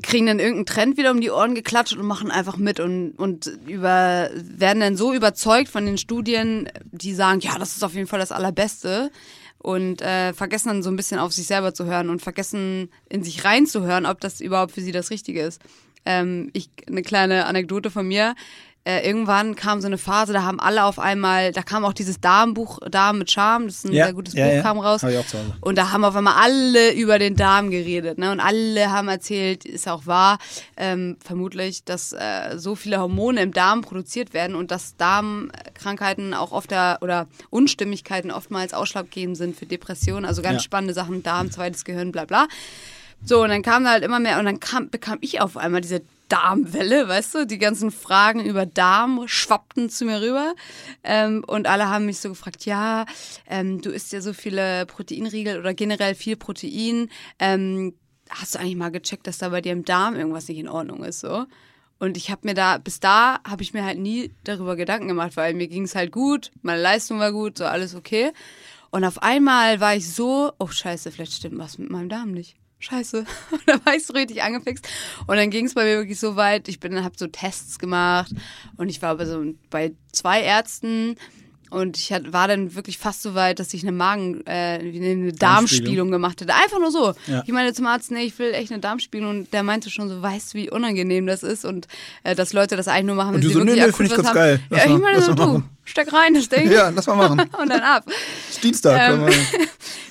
[0.03, 3.47] kriegen dann irgendeinen Trend wieder um die Ohren geklatscht und machen einfach mit und, und
[3.67, 8.09] über, werden dann so überzeugt von den Studien, die sagen, ja, das ist auf jeden
[8.09, 9.11] Fall das Allerbeste
[9.59, 13.23] und äh, vergessen dann so ein bisschen auf sich selber zu hören und vergessen in
[13.23, 15.61] sich reinzuhören, ob das überhaupt für sie das Richtige ist.
[16.05, 18.35] Ähm, ich, eine kleine Anekdote von mir.
[18.87, 22.21] Äh, irgendwann kam so eine Phase, da haben alle auf einmal, da kam auch dieses
[22.21, 25.03] Darmbuch, Darm mit Charme, das ist ein sehr gutes Buch, kam raus.
[25.03, 25.55] Habe ich auch zu Hause.
[25.61, 28.31] Und da haben auf einmal alle über den Darm geredet, ne?
[28.31, 30.39] Und alle haben erzählt, ist auch wahr,
[30.77, 36.53] ähm, vermutlich, dass äh, so viele Hormone im Darm produziert werden und dass Darmkrankheiten auch
[36.53, 40.25] oft da, oder Unstimmigkeiten oftmals ausschlaggebend sind für Depressionen.
[40.25, 40.65] Also ganz Ja.
[40.65, 42.47] spannende Sachen, Darm, zweites Gehirn, bla bla.
[43.25, 45.81] So, und dann kam da halt immer mehr und dann kam, bekam ich auf einmal
[45.81, 47.47] diese Darmwelle, weißt du?
[47.47, 50.55] Die ganzen Fragen über Darm schwappten zu mir rüber.
[51.05, 53.07] Ähm, und alle haben mich so gefragt, ja,
[53.49, 57.11] ähm, du isst ja so viele Proteinriegel oder generell viel Protein.
[57.39, 57.95] Ähm,
[58.31, 61.05] hast du eigentlich mal gecheckt, dass da bei dir im Darm irgendwas nicht in Ordnung
[61.05, 61.47] ist, so?
[61.99, 65.37] Und ich habe mir da, bis da habe ich mir halt nie darüber Gedanken gemacht,
[65.37, 68.33] weil mir ging es halt gut, meine Leistung war gut, so alles okay.
[68.91, 72.57] Und auf einmal war ich so, oh scheiße, vielleicht stimmt was mit meinem Darm nicht.
[72.79, 73.19] Scheiße.
[73.51, 74.87] Und da war ich so richtig angefixt.
[75.27, 78.33] Und dann ging es bei mir wirklich so weit, ich bin, habe so Tests gemacht
[78.77, 81.17] und ich war bei so bei zwei Ärzten
[81.71, 85.33] und ich hat, war dann wirklich fast so weit, dass ich eine Magen, äh, eine
[85.33, 86.55] Darmspielung gemacht hätte.
[86.55, 87.15] Einfach nur so.
[87.27, 87.43] Ja.
[87.45, 90.23] Ich meine zum Arzt, nee, ich will echt eine Darmspielung und der meinte schon so,
[90.23, 91.89] weißt du, wie unangenehm das ist und
[92.23, 94.17] äh, dass Leute das eigentlich nur machen, wenn sie so, wirklich nö, akut ich was
[94.17, 94.35] ganz haben.
[94.35, 94.61] geil.
[94.71, 95.76] Ja, ich meine so, du, machen.
[95.87, 96.71] Steck rein das Ding.
[96.71, 97.51] Ja, lass mal machen.
[97.61, 98.05] und dann ab.
[98.51, 99.13] Ist Dienstag.
[99.13, 99.29] Ähm,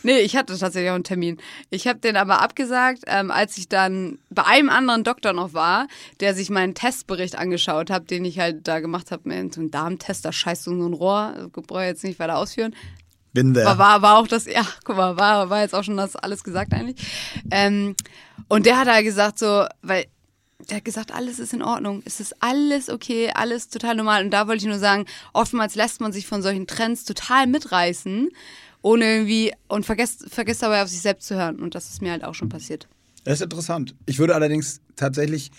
[0.05, 1.37] Nee, ich hatte tatsächlich auch einen Termin.
[1.71, 5.87] Ich habe den aber abgesagt, ähm, als ich dann bei einem anderen Doktor noch war,
[6.19, 10.23] der sich meinen Testbericht angeschaut hat, den ich halt da gemacht habe, so ein Darmtest,
[10.23, 12.75] da scheißt du so ein Rohr, brauche ich jetzt nicht weiter ausführen.
[13.33, 13.65] Bin there.
[13.65, 16.43] War, war, war auch das, ja, guck mal, war, war jetzt auch schon das alles
[16.43, 17.03] gesagt eigentlich.
[17.49, 17.95] Ähm,
[18.47, 20.05] und der hat halt gesagt so, weil
[20.69, 22.01] der hat gesagt, alles ist in Ordnung.
[22.05, 24.23] Es ist alles okay, alles total normal.
[24.23, 28.29] Und da wollte ich nur sagen, oftmals lässt man sich von solchen Trends total mitreißen,
[28.81, 31.59] ohne irgendwie und vergisst, vergisst dabei auf sich selbst zu hören.
[31.59, 32.87] Und das ist mir halt auch schon passiert.
[33.25, 33.95] Das ist interessant.
[34.05, 35.51] Ich würde allerdings tatsächlich,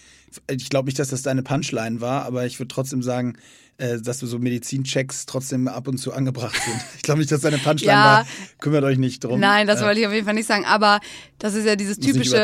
[0.49, 3.37] ich glaube nicht, dass das deine Punchline war, aber ich würde trotzdem sagen,
[3.79, 6.81] äh, dass so Medizinchecks trotzdem ab und zu angebracht sind.
[6.97, 8.05] Ich glaube nicht, dass deine Punchline Ja.
[8.05, 8.27] war.
[8.61, 9.39] Kümmert euch nicht drum.
[9.41, 10.65] Nein, das Äh, wollte ich auf jeden Fall nicht sagen.
[10.65, 11.01] Aber
[11.39, 12.41] das ist ja dieses typische.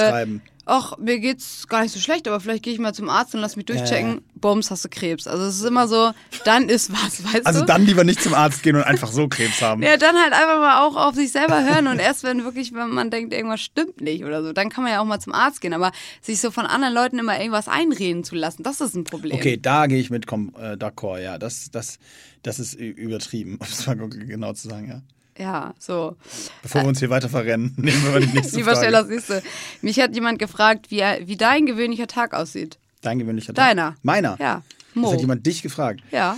[0.64, 3.40] Ach, mir geht's gar nicht so schlecht, aber vielleicht gehe ich mal zum Arzt und
[3.40, 4.14] lass mich durchchecken.
[4.14, 4.20] Ja.
[4.37, 5.27] Bums, hast du Krebs.
[5.27, 6.12] Also es ist immer so,
[6.44, 7.66] dann ist was, weißt Also du?
[7.66, 9.83] dann lieber nicht zum Arzt gehen und einfach so Krebs haben.
[9.83, 12.90] Ja, dann halt einfach mal auch auf sich selber hören und erst wenn wirklich, wenn
[12.90, 15.61] man denkt, irgendwas stimmt nicht oder so, dann kann man ja auch mal zum Arzt
[15.61, 15.72] gehen.
[15.72, 19.35] Aber sich so von anderen Leuten immer irgendwas einreden zu lassen, das ist ein Problem.
[19.35, 21.38] Okay, da gehe ich mit komm, äh, d'accord, ja.
[21.38, 21.98] Das, das,
[22.42, 25.03] das ist übertrieben, um es mal genau zu sagen, ja.
[25.38, 26.16] Ja, so.
[26.62, 29.06] Bevor wir uns hier weiter verrennen, nehmen wir mal die nächste Lieber Frage.
[29.08, 29.42] Siehst du.
[29.80, 32.78] Mich hat jemand gefragt, wie, wie dein gewöhnlicher Tag aussieht.
[33.00, 33.64] Dein gewöhnlicher Tag.
[33.66, 33.96] Deiner.
[34.02, 34.36] Meiner.
[34.38, 34.62] Ja.
[34.94, 35.12] Das Mo.
[35.12, 36.02] hat jemand dich gefragt.
[36.10, 36.36] Ja.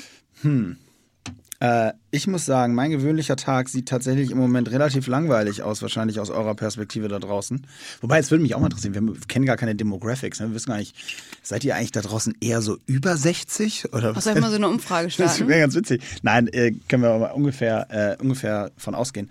[1.60, 6.20] Äh, ich muss sagen, mein gewöhnlicher Tag sieht tatsächlich im Moment relativ langweilig aus, wahrscheinlich
[6.20, 7.66] aus eurer Perspektive da draußen.
[8.00, 10.48] Wobei, es würde mich auch mal interessieren, wir kennen gar keine Demographics, ne?
[10.48, 10.96] wir wissen gar nicht,
[11.42, 13.92] seid ihr eigentlich da draußen eher so über 60?
[13.92, 15.48] Oder Was soll ich mal so eine Umfrage Das starten?
[15.48, 16.02] wäre ganz witzig.
[16.22, 17.86] Nein, äh, können wir mal ungefähr,
[18.18, 19.30] äh, ungefähr von ausgehen,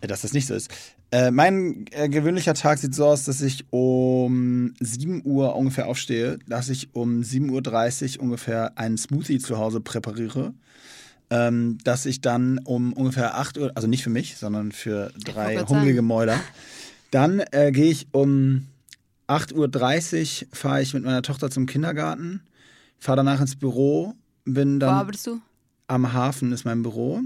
[0.00, 0.70] äh, dass das nicht so ist.
[1.10, 6.38] Äh, mein äh, gewöhnlicher Tag sieht so aus, dass ich um 7 Uhr ungefähr aufstehe,
[6.46, 10.52] dass ich um 7.30 Uhr ungefähr einen Smoothie zu Hause präpariere,
[11.30, 15.58] ähm, dass ich dann um ungefähr 8 Uhr, also nicht für mich, sondern für drei
[15.58, 16.02] hungrige.
[16.02, 16.40] Mäuler,
[17.10, 18.66] dann äh, gehe ich um
[19.28, 22.40] 8.30 Uhr, fahre ich mit meiner Tochter zum Kindergarten,
[22.98, 24.14] fahre danach ins Büro,
[24.44, 25.40] bin Wo dann arbeitest du?
[25.86, 27.20] am Hafen ist mein Büro.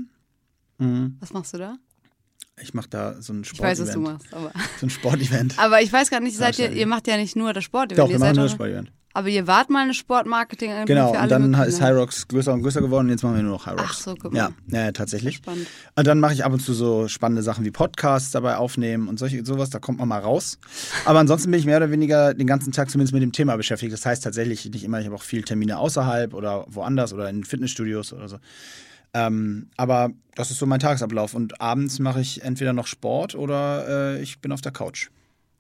[0.79, 1.17] Mhm.
[1.21, 1.77] Was machst du da?
[2.61, 4.33] Ich mache da so ein Ich weiß, was du Sportevent.
[4.33, 4.53] machst, aber.
[4.79, 5.59] So ein Sportevent.
[5.59, 7.99] Aber ich weiß gar nicht, seid ihr, ihr macht ja nicht nur das Sportevent.
[7.99, 8.93] Doch, ihr wir machen nur das Sportevent.
[9.15, 11.89] Aber ihr wart mal eine Sportmarketing Genau, und dann möglichen, ist ne?
[11.89, 13.83] Hyrox größer und größer geworden und jetzt machen wir nur noch Hyrox.
[13.85, 14.39] Ach so, guck mal.
[14.39, 15.37] Ja, ja, ja, tatsächlich.
[15.37, 15.67] Spannend.
[15.97, 19.19] Und dann mache ich ab und zu so spannende Sachen wie Podcasts dabei aufnehmen und
[19.19, 20.59] solche sowas, da kommt man mal raus.
[21.05, 23.93] Aber ansonsten bin ich mehr oder weniger den ganzen Tag zumindest mit dem Thema beschäftigt.
[23.93, 27.45] Das heißt tatsächlich nicht immer, ich habe auch viel Termine außerhalb oder woanders oder in
[27.45, 28.39] Fitnessstudios oder so.
[29.15, 31.35] Ähm, aber das ist so mein Tagesablauf.
[31.35, 35.11] Und abends mache ich entweder noch Sport oder äh, ich bin auf der Couch.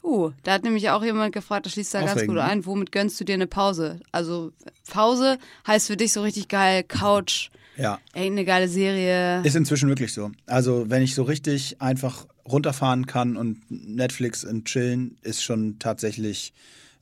[0.02, 2.42] Uh, da hat nämlich auch jemand gefragt, das schließt da ganz gut ne?
[2.42, 4.00] ein, womit gönnst du dir eine Pause?
[4.10, 4.52] Also
[4.90, 8.00] Pause heißt für dich so richtig geil, Couch, Ja.
[8.12, 9.42] irgendeine geile Serie.
[9.44, 10.32] Ist inzwischen wirklich so.
[10.46, 16.52] Also, wenn ich so richtig einfach runterfahren kann und Netflix und chillen, ist schon tatsächlich.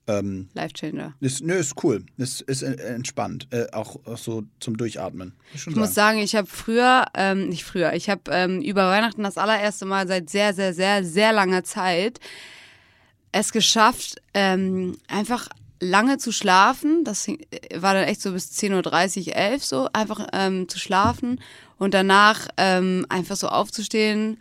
[0.06, 1.14] Ähm, Life Changer.
[1.20, 2.04] ist, nö, ist cool.
[2.16, 3.46] Ist, ist entspannt.
[3.50, 5.34] Äh, auch, auch so zum Durchatmen.
[5.54, 9.22] Ich, Ich muss sagen, ich habe früher, ähm, nicht früher, ich habe ähm, über Weihnachten
[9.22, 12.18] das allererste Mal seit sehr, sehr, sehr, sehr langer Zeit
[13.32, 15.48] es geschafft, ähm, einfach
[15.80, 17.04] lange zu schlafen.
[17.04, 21.40] Das hing- war dann echt so bis 10.30 Uhr, 11 so, einfach ähm, zu schlafen
[21.78, 24.40] und danach ähm, einfach so aufzustehen.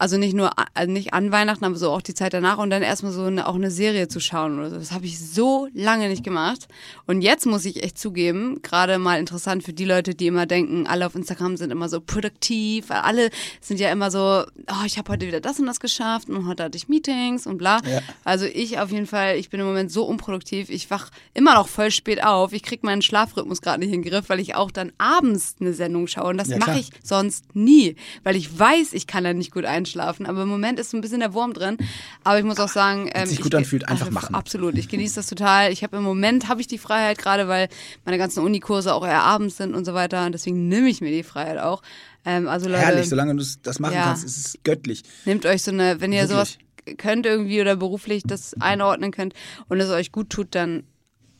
[0.00, 2.80] Also nicht nur also nicht an Weihnachten, aber so auch die Zeit danach und dann
[2.80, 4.76] erstmal so eine, auch eine Serie zu schauen oder so.
[4.76, 6.68] Das habe ich so lange nicht gemacht.
[7.06, 10.86] Und jetzt muss ich echt zugeben, gerade mal interessant für die Leute, die immer denken,
[10.86, 13.28] alle auf Instagram sind immer so produktiv, alle
[13.60, 16.64] sind ja immer so, oh, ich habe heute wieder das und das geschafft und heute
[16.64, 17.82] hatte ich Meetings und bla.
[17.86, 18.00] Ja.
[18.24, 20.70] Also ich auf jeden Fall, ich bin im Moment so unproduktiv.
[20.70, 22.54] Ich wach immer noch voll spät auf.
[22.54, 25.74] Ich krieg meinen Schlafrhythmus gerade nicht in den Griff, weil ich auch dann abends eine
[25.74, 26.30] Sendung schaue.
[26.30, 29.66] Und das Ja, mache ich sonst nie, weil ich weiß, ich kann dann nicht gut
[29.90, 30.26] einschlafen.
[30.26, 31.76] Aber im Moment ist so ein bisschen der Wurm drin.
[32.24, 34.34] Aber ich muss auch sagen, ähm, sich ich gut anfühlt, einfach also, machen.
[34.34, 35.72] Absolut, ich genieße das total.
[35.72, 37.68] Ich habe im Moment habe ich die Freiheit gerade, weil
[38.04, 40.26] meine ganzen Unikurse auch eher abends sind und so weiter.
[40.26, 41.82] Und deswegen nehme ich mir die Freiheit auch.
[42.24, 44.04] Ähm, also Leute, Herrlich, solange du das machen Ja.
[44.04, 45.02] kannst, ist es göttlich.
[45.24, 46.56] Nehmt euch so eine, wenn ihr Wirklich.
[46.56, 49.34] sowas könnt irgendwie oder beruflich das einordnen könnt
[49.68, 50.84] und es euch gut tut, dann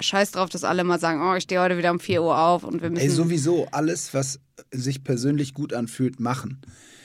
[0.00, 2.64] scheiß drauf, dass alle mal sagen, oh, ich stehe heute wieder um 4 Uhr auf
[2.64, 3.02] und wir müssen.
[3.02, 6.60] Ey, sowieso alles, was sich persönlich gut anfühlt, machen.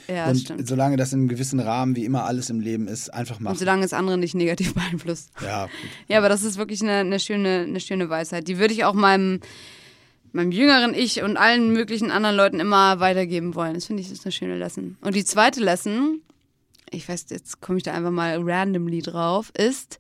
[0.08, 0.68] Ja, und stimmt.
[0.68, 3.58] solange das in einem gewissen Rahmen, wie immer alles im Leben ist, einfach Und machen.
[3.58, 5.32] solange es andere nicht negativ beeinflusst.
[5.44, 5.74] Ja, gut.
[6.08, 8.48] Ja, aber das ist wirklich eine, eine, schöne, eine schöne Weisheit.
[8.48, 9.40] Die würde ich auch meinem,
[10.32, 13.74] meinem jüngeren Ich und allen möglichen anderen Leuten immer weitergeben wollen.
[13.74, 14.98] Das finde ich ist eine schöne Lesson.
[15.02, 16.22] Und die zweite Lesson,
[16.92, 20.00] ich weiß, jetzt komme ich da einfach mal randomly drauf, ist,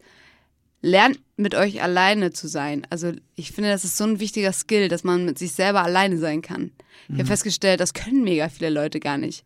[0.81, 2.85] lernt mit euch alleine zu sein.
[2.91, 6.17] Also ich finde, das ist so ein wichtiger Skill, dass man mit sich selber alleine
[6.19, 6.71] sein kann.
[7.07, 9.43] Ich habe festgestellt, das können mega viele Leute gar nicht.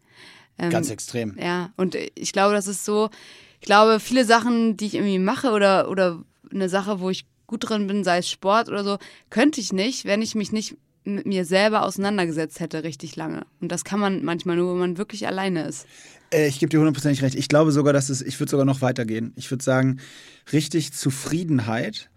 [0.60, 1.36] Ähm, Ganz extrem.
[1.40, 3.10] ja, und ich glaube, das ist so,
[3.60, 7.70] ich glaube, viele Sachen, die ich irgendwie mache oder, oder eine Sache, wo ich gut
[7.70, 8.98] drin bin, sei es Sport oder so,
[9.30, 13.46] könnte ich nicht, wenn ich mich nicht mit mir selber auseinandergesetzt hätte, richtig lange.
[13.62, 15.88] Und das kann man manchmal nur, wenn man wirklich alleine ist.
[16.32, 17.36] Äh, Ich gebe dir hundertprozentig recht.
[17.36, 19.34] Ich glaube sogar, dass es, ich würde sogar noch weitergehen.
[19.36, 20.00] Ich würde sagen,
[20.54, 22.10] richtig Zufriedenheit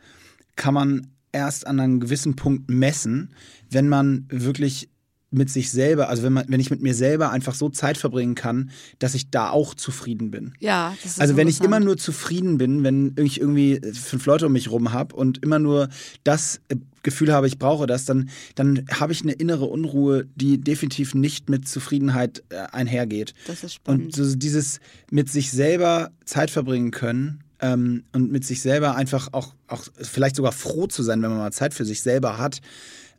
[0.56, 3.34] kann man erst an einem gewissen Punkt messen,
[3.70, 4.90] wenn man wirklich
[5.32, 8.34] mit sich selber, also wenn man, wenn ich mit mir selber einfach so Zeit verbringen
[8.34, 10.52] kann, dass ich da auch zufrieden bin.
[10.60, 14.46] Ja, das ist Also wenn ich immer nur zufrieden bin, wenn ich irgendwie fünf Leute
[14.46, 15.88] um mich rum habe und immer nur
[16.24, 20.58] das äh, Gefühl habe, ich brauche das, dann, dann habe ich eine innere Unruhe, die
[20.58, 23.34] definitiv nicht mit Zufriedenheit äh, einhergeht.
[23.46, 24.04] Das ist spannend.
[24.04, 29.30] Und so dieses mit sich selber Zeit verbringen können ähm, und mit sich selber einfach
[29.32, 32.60] auch, auch vielleicht sogar froh zu sein, wenn man mal Zeit für sich selber hat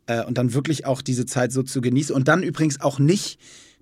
[0.06, 3.38] äh, und dann wirklich auch diese Zeit so zu genießen und dann übrigens auch nicht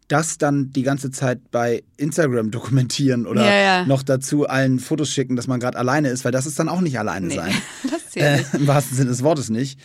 [0.09, 3.87] das dann die ganze Zeit bei Instagram dokumentieren oder Ja, ja.
[3.87, 6.81] noch dazu allen Fotos schicken, dass man gerade alleine ist, weil das ist dann auch
[6.81, 7.53] nicht alleine Nee, sein.
[7.91, 8.55] das Äh, nicht.
[8.55, 9.79] Im wahrsten Sinne des Wortes nicht.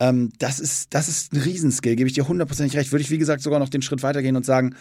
[0.00, 2.92] Ähm, das, ist, das ist ein Riesenskill, gebe ich dir hundertprozentig recht.
[2.92, 4.74] Würde ich, wie gesagt, sogar noch den Schritt weitergehen und sagen,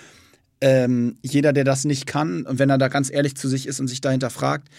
[0.62, 3.80] ähm, jeder, der das nicht kann, und wenn er da ganz ehrlich zu sich ist
[3.82, 4.70] und sich dahinter fragt,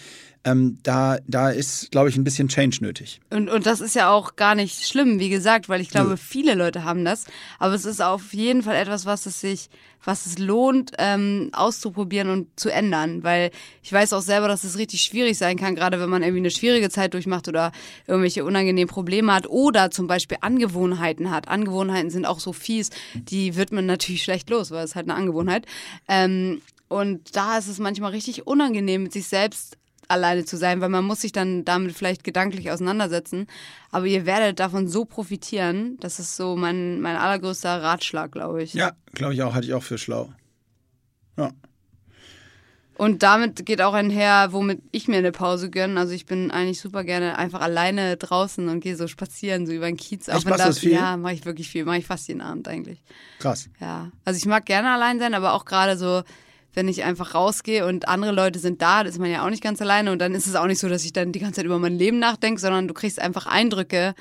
[0.45, 3.19] ähm, da, da ist, glaube ich, ein bisschen Change nötig.
[3.31, 6.17] Und, und das ist ja auch gar nicht schlimm, wie gesagt, weil ich glaube, Nö.
[6.17, 7.25] viele Leute haben das.
[7.57, 9.69] Aber es ist auf jeden Fall etwas, was es sich,
[10.03, 13.23] was es lohnt, ähm, auszuprobieren und zu ändern.
[13.23, 13.49] Weil
[13.81, 16.51] ich weiß auch selber, dass es richtig schwierig sein kann, gerade wenn man irgendwie eine
[16.51, 17.71] schwierige Zeit durchmacht oder
[18.05, 21.47] irgendwelche unangenehmen Probleme hat oder zum Beispiel Angewohnheiten hat.
[21.47, 25.17] Angewohnheiten sind auch so fies, die wird man natürlich schlecht los, weil es halt eine
[25.17, 25.65] Angewohnheit.
[26.07, 30.89] Ähm, und da ist es manchmal richtig unangenehm, mit sich selbst alleine zu sein, weil
[30.89, 33.47] man muss sich dann damit vielleicht gedanklich auseinandersetzen.
[33.91, 35.97] Aber ihr werdet davon so profitieren.
[35.99, 38.73] Das ist so mein, mein allergrößter Ratschlag, glaube ich.
[38.73, 40.33] Ja, glaube ich auch, halte ich auch für schlau.
[41.37, 41.51] Ja.
[42.97, 45.99] Und damit geht auch einher, womit ich mir eine Pause gönne.
[45.99, 49.87] Also ich bin eigentlich super gerne einfach alleine draußen und gehe so spazieren, so über
[49.87, 50.29] den Kiez.
[50.29, 50.93] Auch wenn machst das viel?
[50.93, 51.83] Ja, mache ich wirklich viel.
[51.83, 53.03] Mache ich fast jeden Abend eigentlich.
[53.39, 53.69] Krass.
[53.81, 54.11] Ja.
[54.23, 56.23] Also ich mag gerne allein sein, aber auch gerade so,
[56.75, 59.63] wenn ich einfach rausgehe und andere Leute sind da, da ist man ja auch nicht
[59.63, 60.11] ganz alleine.
[60.11, 61.97] Und dann ist es auch nicht so, dass ich dann die ganze Zeit über mein
[61.97, 64.13] Leben nachdenke, sondern du kriegst einfach Eindrücke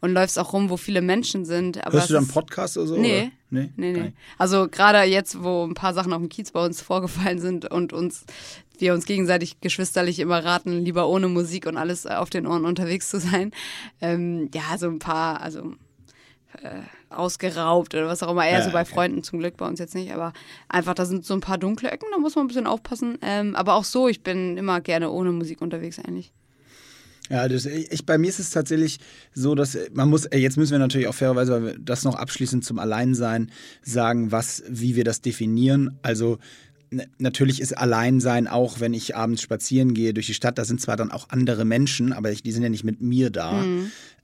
[0.00, 1.84] und läufst auch rum, wo viele Menschen sind.
[1.84, 2.96] Aber Hörst du dann Podcast oder so?
[2.96, 3.18] Nee.
[3.18, 3.30] Oder?
[3.50, 4.12] Nee, Nee, nee.
[4.38, 7.92] Also gerade jetzt, wo ein paar Sachen auf dem Kiez bei uns vorgefallen sind und
[7.92, 8.24] uns
[8.78, 13.08] wir uns gegenseitig geschwisterlich immer raten, lieber ohne Musik und alles auf den Ohren unterwegs
[13.08, 13.52] zu sein.
[14.00, 15.74] Ähm, ja, so ein paar, also
[16.60, 16.80] äh,
[17.12, 18.46] ausgeraubt oder was auch immer.
[18.46, 18.94] Eher Ja, so bei okay.
[18.94, 20.12] Freunden zum Glück, bei uns jetzt nicht.
[20.12, 20.32] Aber
[20.68, 23.18] einfach, da sind so ein paar dunkle Ecken, da muss man ein bisschen aufpassen.
[23.22, 26.32] Ähm, aber auch so, ich bin immer gerne ohne Musik unterwegs eigentlich.
[27.30, 28.98] Ja, das, ich, bei mir ist es tatsächlich
[29.32, 32.16] so, dass man muss, äh, jetzt müssen wir natürlich auch fairerweise, weil wir das noch
[32.16, 33.50] abschließend zum Alleinsein
[33.82, 35.98] sagen, was, wie wir das definieren.
[36.02, 36.38] Also
[37.18, 40.96] natürlich ist Alleinsein auch, wenn ich abends spazieren gehe durch die Stadt, da sind zwar
[40.96, 43.64] dann auch andere Menschen, aber ich, die sind ja nicht mit mir da.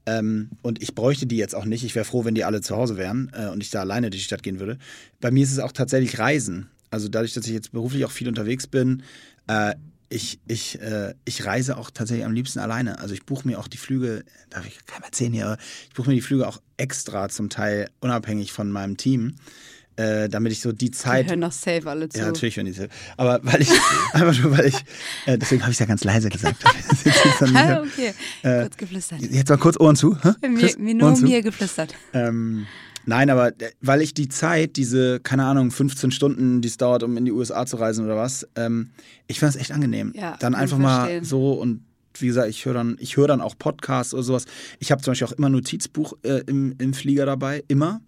[0.08, 1.84] Ähm, und ich bräuchte die jetzt auch nicht.
[1.84, 4.22] Ich wäre froh, wenn die alle zu Hause wären äh, und ich da alleine durch
[4.22, 4.78] die Stadt gehen würde.
[5.20, 6.68] Bei mir ist es auch tatsächlich Reisen.
[6.90, 9.02] Also dadurch, dass ich jetzt beruflich auch viel unterwegs bin,
[9.48, 9.74] äh,
[10.08, 12.98] ich, ich, äh, ich reise auch tatsächlich am liebsten alleine.
[13.00, 16.08] Also ich buche mir auch die Flüge, darf ich keinem erzählen hier, aber ich buche
[16.08, 19.34] mir die Flüge auch extra zum Teil unabhängig von meinem Team,
[19.98, 22.18] äh, damit ich so die Die Zeit hören doch safe alle zu.
[22.18, 22.80] ja, natürlich, wenn ich
[23.16, 23.70] Aber weil ich,
[24.12, 24.76] einfach nur weil ich,
[25.26, 26.56] äh, deswegen habe ich es ja ganz leise gesagt.
[27.40, 29.20] Dann Ah, okay, Äh, kurz geflüstert.
[29.22, 30.16] Jetzt mal kurz Ohren zu.
[30.22, 30.32] Hä?
[30.48, 31.24] Mir, mir nur Ohren zu.
[31.24, 31.94] mir geflüstert.
[32.12, 32.66] Ähm,
[33.06, 37.02] nein, aber äh, weil ich die Zeit, diese, keine Ahnung, 15 Stunden, die es dauert,
[37.02, 38.90] um in die USA zu reisen oder was, ähm,
[39.26, 40.12] ich finde das echt angenehm.
[40.14, 41.82] Ja, dann einfach mal so und
[42.20, 44.44] wie gesagt, ich höre dann, ich höre dann auch Podcasts oder sowas.
[44.80, 48.00] Ich habe zum Beispiel auch immer Notizbuch äh, im, im Flieger dabei, immer,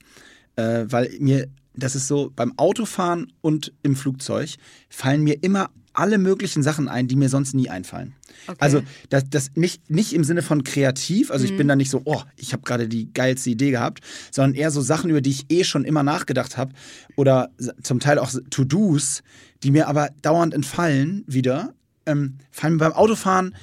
[0.56, 4.50] äh, weil mir, das ist so, beim Autofahren und im Flugzeug
[4.88, 8.14] fallen mir immer alle möglichen Sachen ein, die mir sonst nie einfallen.
[8.46, 8.56] Okay.
[8.60, 11.56] Also das, das nicht, nicht im Sinne von kreativ, also ich Mhm.
[11.56, 14.80] bin da nicht so, oh, ich habe gerade die geilste Idee gehabt, sondern eher so
[14.82, 16.72] Sachen, über die ich eh schon immer nachgedacht habe
[17.16, 17.50] oder
[17.82, 19.22] zum Teil auch To-Dos,
[19.64, 21.74] die mir aber dauernd entfallen wieder,
[22.06, 23.54] ähm, fallen mir beim Autofahren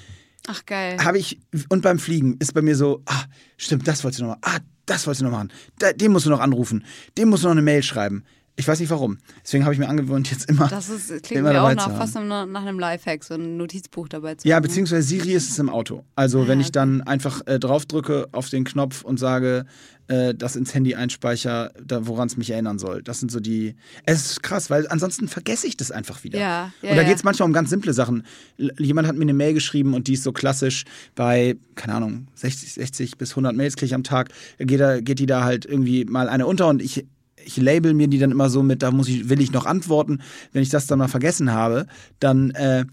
[0.47, 0.97] Ach geil.
[1.03, 1.39] habe ich
[1.69, 3.23] und beim Fliegen ist bei mir so, ah,
[3.55, 4.41] stimmt, das wolltest du noch machen.
[4.43, 5.51] Ah, das wolltest du noch machen.
[5.95, 6.83] Den musst du noch anrufen.
[7.17, 8.23] Dem musst du noch eine Mail schreiben.
[8.59, 9.19] Ich weiß nicht warum.
[9.43, 10.67] Deswegen habe ich mir angewöhnt, jetzt immer.
[10.67, 11.95] Das ist, klingt immer mir auch nach, haben.
[11.95, 14.63] fast nach, nach einem Lifehack, so ein Notizbuch dabei zu Ja, haben.
[14.63, 16.03] beziehungsweise Siri ist es im Auto.
[16.15, 19.65] Also wenn Ah, ich dann einfach äh, draufdrücke auf den Knopf und sage,
[20.07, 23.03] äh, das ins Handy einspeicher, woran es mich erinnern soll.
[23.03, 23.75] Das sind so die.
[24.05, 26.39] Es ist krass, weil ansonsten vergesse ich das einfach wieder.
[26.39, 27.07] Ja, ja, und da ja.
[27.07, 28.23] geht es manchmal um ganz simple Sachen.
[28.57, 32.27] L jemand hat mir eine Mail geschrieben und die ist so klassisch bei, keine Ahnung,
[32.33, 34.29] 60, 60 bis 100 Mails kriege ich am Tag.
[34.57, 37.05] Geht, da, geht die da halt irgendwie mal eine unter und ich.
[37.47, 40.21] Ich label mir die dann immer so mit, da muss ich, will ich noch antworten.
[40.53, 41.87] Wenn ich das dann mal vergessen habe,
[42.19, 42.85] dann äh,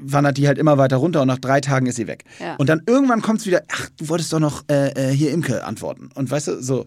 [0.00, 2.24] wandert die halt immer weiter runter und nach drei Tagen ist sie weg.
[2.40, 2.54] Ja.
[2.56, 5.64] Und dann irgendwann kommt es wieder, ach, du wolltest doch noch äh, äh, hier Imke
[5.64, 6.10] antworten.
[6.14, 6.86] Und weißt du, so.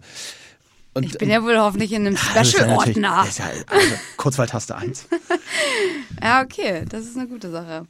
[0.94, 3.24] Und, Ich bin ja wohl hoffentlich in einem ja Special-Ordner.
[3.28, 5.06] ist ja, also, Kurzwahltaste 1.
[6.22, 7.86] Ja, okay, das ist eine gute Sache.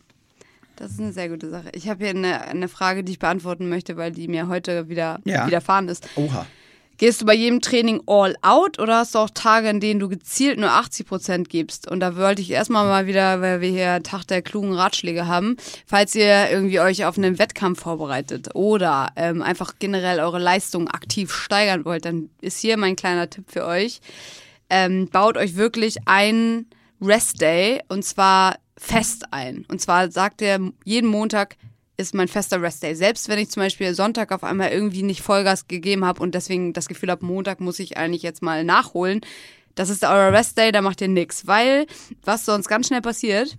[0.75, 1.71] Das ist eine sehr gute Sache.
[1.73, 5.21] Ich habe hier eine, eine Frage, die ich beantworten möchte, weil die mir heute wieder
[5.25, 5.47] Ja.
[5.47, 6.07] widerfahren ist.
[6.17, 6.45] Oha.
[6.99, 10.09] Gehst du bei jedem Training all out oder hast du auch Tage, in denen du
[10.09, 11.91] gezielt nur 80 Prozent gibst?
[11.91, 15.57] Und da wollte ich erstmal mal wieder, weil wir hier Tag der klugen Ratschläge haben,
[15.87, 21.33] falls ihr irgendwie euch auf einen Wettkampf vorbereitet oder ähm, einfach generell eure Leistung aktiv
[21.33, 24.01] steigern wollt, dann ist hier mein kleiner Tipp für euch.
[24.71, 26.67] Ähm, baut euch wirklich einen
[27.01, 29.65] Rest Day und zwar fest ein.
[29.69, 31.57] Und zwar sagt ihr jeden Montag,
[31.97, 32.95] ist mein fester Restday.
[32.95, 36.73] Selbst wenn ich zum Beispiel Sonntag auf einmal irgendwie nicht Vollgas gegeben habe und deswegen
[36.73, 39.21] das Gefühl habe, Montag muss ich eigentlich jetzt mal nachholen.
[39.75, 41.47] Das ist euer Restday, da macht ihr nix.
[41.47, 41.87] Weil,
[42.25, 43.57] was sonst ganz schnell passiert,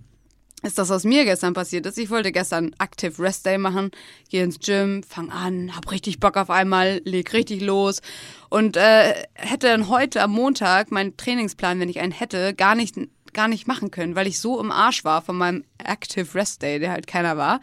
[0.62, 1.98] ist das, was mir gestern passiert ist.
[1.98, 3.92] Ich wollte gestern Active Rest Day machen,
[4.28, 8.02] gehe ins Gym, fang an, hab richtig Bock auf einmal, leg richtig los
[8.48, 12.96] und äh, hätte dann heute am Montag meinen Trainingsplan, wenn ich einen hätte, gar nicht
[13.32, 16.78] gar nicht machen können, weil ich so im Arsch war von meinem Active Rest Day,
[16.80, 17.60] der halt keiner war.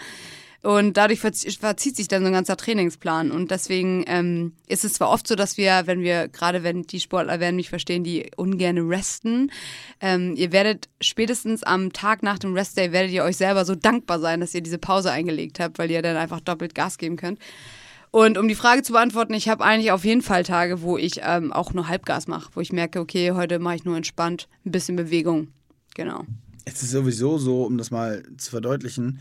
[0.65, 3.30] Und dadurch verzie- verzieht sich dann so ein ganzer Trainingsplan.
[3.30, 6.99] Und deswegen ähm, ist es zwar oft so, dass wir, wenn wir, gerade wenn die
[6.99, 9.51] Sportler werden mich verstehen, die ungerne resten,
[10.01, 14.19] ähm, ihr werdet spätestens am Tag nach dem Restday, werdet ihr euch selber so dankbar
[14.19, 17.38] sein, dass ihr diese Pause eingelegt habt, weil ihr dann einfach doppelt Gas geben könnt.
[18.10, 21.19] Und um die Frage zu beantworten, ich habe eigentlich auf jeden Fall Tage, wo ich
[21.21, 24.71] ähm, auch nur Halbgas mache, wo ich merke, okay, heute mache ich nur entspannt, ein
[24.71, 25.49] bisschen Bewegung.
[25.93, 26.23] Genau.
[26.63, 29.19] Es ist sowieso so, um das mal zu verdeutlichen,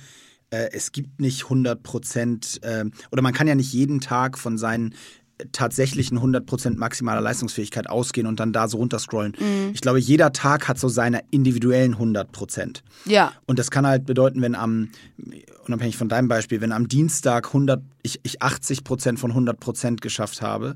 [0.50, 4.59] äh, es gibt nicht 100 Prozent, äh, oder man kann ja nicht jeden Tag von
[4.59, 4.94] seinen
[5.38, 9.35] äh, tatsächlichen 100 Prozent maximaler Leistungsfähigkeit ausgehen und dann da so runterscrollen.
[9.72, 12.83] Ich glaube, jeder Tag hat so seine individuellen 100 Prozent.
[13.04, 13.33] Ja.
[13.46, 14.90] Und das kann halt bedeuten, wenn am,
[15.68, 20.00] unabhängig von deinem Beispiel, wenn am Dienstag 100, ich, ich 80 Prozent von 100 Prozent
[20.03, 20.74] geschafft habe,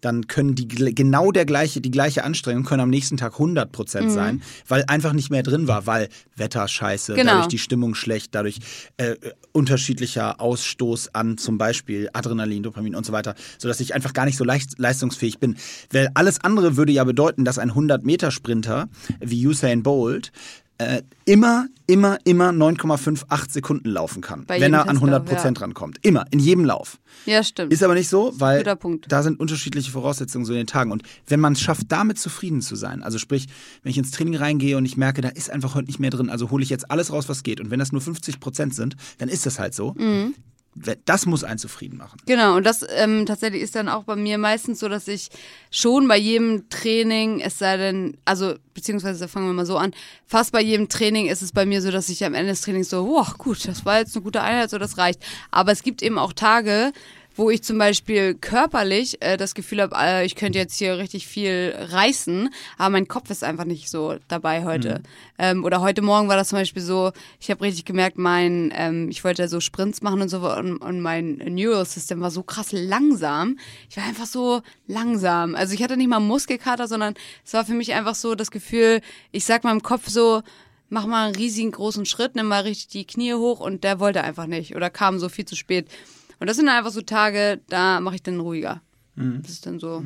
[0.00, 4.12] dann können die genau der gleiche, die gleiche Anstrengung können am nächsten Tag 100 Prozent
[4.12, 7.32] sein, weil einfach nicht mehr drin war, weil Wetter scheiße, Genau.
[7.32, 8.58] dadurch die Stimmung schlecht, dadurch
[8.96, 14.12] äh, äh, unterschiedlicher Ausstoß an zum Beispiel Adrenalin, Dopamin und so weiter, sodass ich einfach
[14.12, 15.56] gar nicht so leicht, leistungsfähig bin.
[15.92, 18.88] Weil alles andere würde ja bedeuten, dass ein 100-Meter-Sprinter
[19.20, 20.30] wie Usain Bolt
[20.78, 25.60] äh, immer, immer, immer 9,58 Sekunden laufen kann, Bei wenn er an 100 Testlauf, Prozent
[25.60, 25.98] rankommt.
[26.02, 26.98] Immer, in jedem Lauf.
[27.26, 27.72] Ja, stimmt.
[27.72, 30.92] Ist aber nicht so, weil da sind unterschiedliche Voraussetzungen so in den Tagen.
[30.92, 33.48] Und wenn man es schafft, damit zufrieden zu sein, also sprich,
[33.82, 36.30] wenn ich ins Training reingehe und ich merke, da ist einfach heute nicht mehr drin,
[36.30, 37.60] also hole ich jetzt alles raus, was geht.
[37.60, 39.94] Und wenn das nur 50 Prozent sind, dann ist das halt so.
[39.98, 40.34] Mhm.
[40.74, 42.20] Das muss einen zufrieden machen.
[42.26, 45.28] Genau, und das ähm, tatsächlich ist dann auch bei mir meistens so, dass ich
[45.70, 49.92] schon bei jedem Training, es sei denn, also beziehungsweise fangen wir mal so an,
[50.26, 52.90] fast bei jedem Training ist es bei mir so, dass ich am Ende des Trainings
[52.90, 55.20] so, boah, gut, das war jetzt eine gute Einheit, so das reicht.
[55.50, 56.92] Aber es gibt eben auch Tage,
[57.38, 61.28] wo ich zum Beispiel körperlich äh, das Gefühl habe, äh, ich könnte jetzt hier richtig
[61.28, 65.02] viel reißen, aber mein Kopf ist einfach nicht so dabei heute.
[65.38, 69.08] Ähm, oder heute Morgen war das zum Beispiel so, ich habe richtig gemerkt, mein, ähm,
[69.08, 72.72] ich wollte so Sprints machen und so und, und mein Neural System war so krass
[72.72, 73.56] langsam.
[73.88, 75.54] Ich war einfach so langsam.
[75.54, 79.00] Also ich hatte nicht mal Muskelkater, sondern es war für mich einfach so das Gefühl,
[79.30, 80.42] ich sag meinem Kopf so,
[80.88, 84.24] mach mal einen riesigen großen Schritt, nimm mal richtig die Knie hoch und der wollte
[84.24, 85.86] einfach nicht oder kam so viel zu spät.
[86.40, 88.80] Und das sind dann einfach so Tage, da mache ich dann ruhiger.
[89.42, 90.04] Das ist dann so.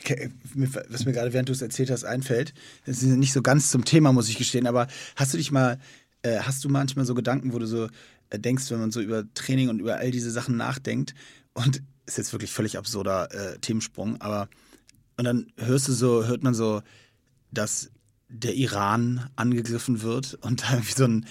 [0.00, 2.54] Okay, mir- Was mir gerade, während du es erzählt hast, einfällt,
[2.86, 5.80] das ist nicht so ganz zum Thema, muss ich gestehen, aber hast du dich mal,
[6.22, 7.88] äh, hast du manchmal so Gedanken, wo du so
[8.30, 11.14] äh, denkst, wenn man so über Training und über all diese Sachen nachdenkt
[11.54, 14.48] und ist jetzt wirklich völlig absurder äh, Themensprung, aber
[15.16, 16.82] und dann hörst du so, hört man so,
[17.50, 17.90] dass
[18.28, 21.26] der Iran angegriffen wird und da irgendwie so ein,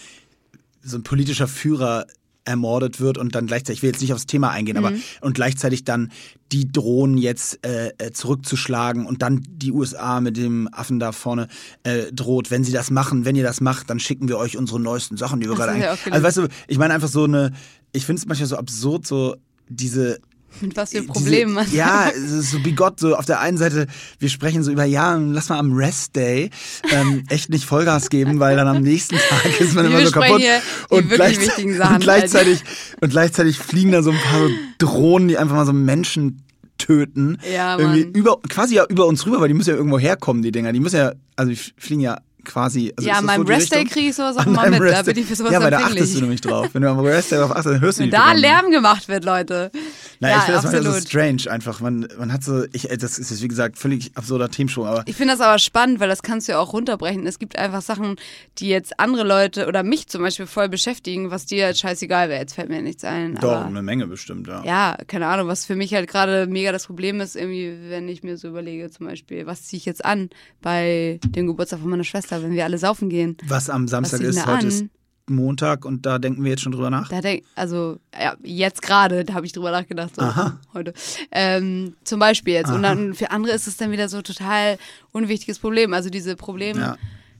[0.81, 2.05] so ein politischer Führer
[2.45, 5.83] ermordet wird und dann gleichzeitig, ich will jetzt nicht aufs Thema eingehen, aber und gleichzeitig
[5.85, 6.11] dann
[6.51, 11.47] die drohen jetzt äh, äh, zurückzuschlagen und dann die USA mit dem Affen da vorne
[11.83, 14.79] äh, droht, wenn sie das machen, wenn ihr das macht, dann schicken wir euch unsere
[14.79, 16.13] neuesten Sachen, die wir gerade das auch gelesen.
[16.13, 17.51] Also weißt du, ich meine einfach so eine,
[17.91, 19.35] ich finde es manchmal so absurd, so
[19.69, 20.19] diese
[20.61, 21.71] Mit was für diese- Problemen man.
[21.73, 23.87] Ja, es ist so bigott, so auf der einen Seite,
[24.19, 26.49] wir sprechen so über, ja, lass mal am Rest Day
[26.91, 30.11] ähm, echt nicht Vollgas geben, weil dann am nächsten Tag ist man Wir immer so
[30.11, 30.41] kaputt.
[30.89, 32.63] wirklich gleichze- wichtigen Sachen, und gleichzeitig,
[33.01, 36.41] und gleichzeitig fliegen da so ein paar so Drohnen, die einfach mal so Menschen
[36.77, 37.37] töten.
[37.53, 38.13] Ja, Irgendwie Mann.
[38.13, 40.73] über, quasi ja über uns rüber, weil die müssen ja irgendwo herkommen, die Dinger.
[40.73, 42.93] Die müssen ja, also die fliegen ja quasi.
[42.97, 43.93] Also Ja, an meinem so die Rest Day Richtung?
[43.93, 44.91] kriege ich sowas auch deinem mit.
[44.91, 46.69] Da bin ich für sowas Ja, weil da achtest du nämlich drauf.
[46.73, 48.37] Wenn du am Rest Day darauf achtest, dann hörst du die da Drohnen.
[48.41, 49.71] Lärm gemacht wird, Leute.
[50.19, 51.09] Na, ja, ich finde das manchmal so absolut.
[51.09, 51.79] strange einfach.
[51.81, 55.03] Man, man hat so, ich, äh, das ist jetzt wie gesagt völlig absurder Themensprung, aber
[55.05, 57.25] Ich finde das aber spannend, weil das kannst du ja auch runterbrechen.
[57.27, 58.15] Es gibt einfach Sachen,
[58.59, 62.39] die jetzt andere Leute oder mich zum Beispiel voll beschäftigen, was dir jetzt scheißegal wäre.
[62.39, 63.35] Jetzt fällt mir nichts ein.
[63.35, 64.63] doch, aber eine Menge bestimmt, ja.
[64.63, 68.23] ja, keine Ahnung, was für mich halt gerade mega das Problem ist, irgendwie, wenn ich
[68.23, 70.29] mir so überlege, zum Beispiel, was ziehe ich jetzt an
[70.61, 73.37] bei dem Geburtstag von meiner Schwester, wenn wir alle saufen gehen?
[73.47, 74.67] Was am Was Samstag ich ist, heute an?
[74.67, 74.85] ist
[75.27, 77.07] Montag und da denken wir jetzt schon drüber nach.
[77.09, 80.59] Denk, also ja, jetzt gerade, da habe ich drüber nachgedacht, so Aha.
[80.73, 80.93] heute.
[81.31, 82.69] Ähm, zum Beispiel jetzt.
[82.69, 82.95] Und Aha.
[82.95, 84.77] dann für andere ist es dann wieder so total
[85.11, 85.93] unwichtiges Problem.
[85.93, 86.97] Also diese Problem Ja.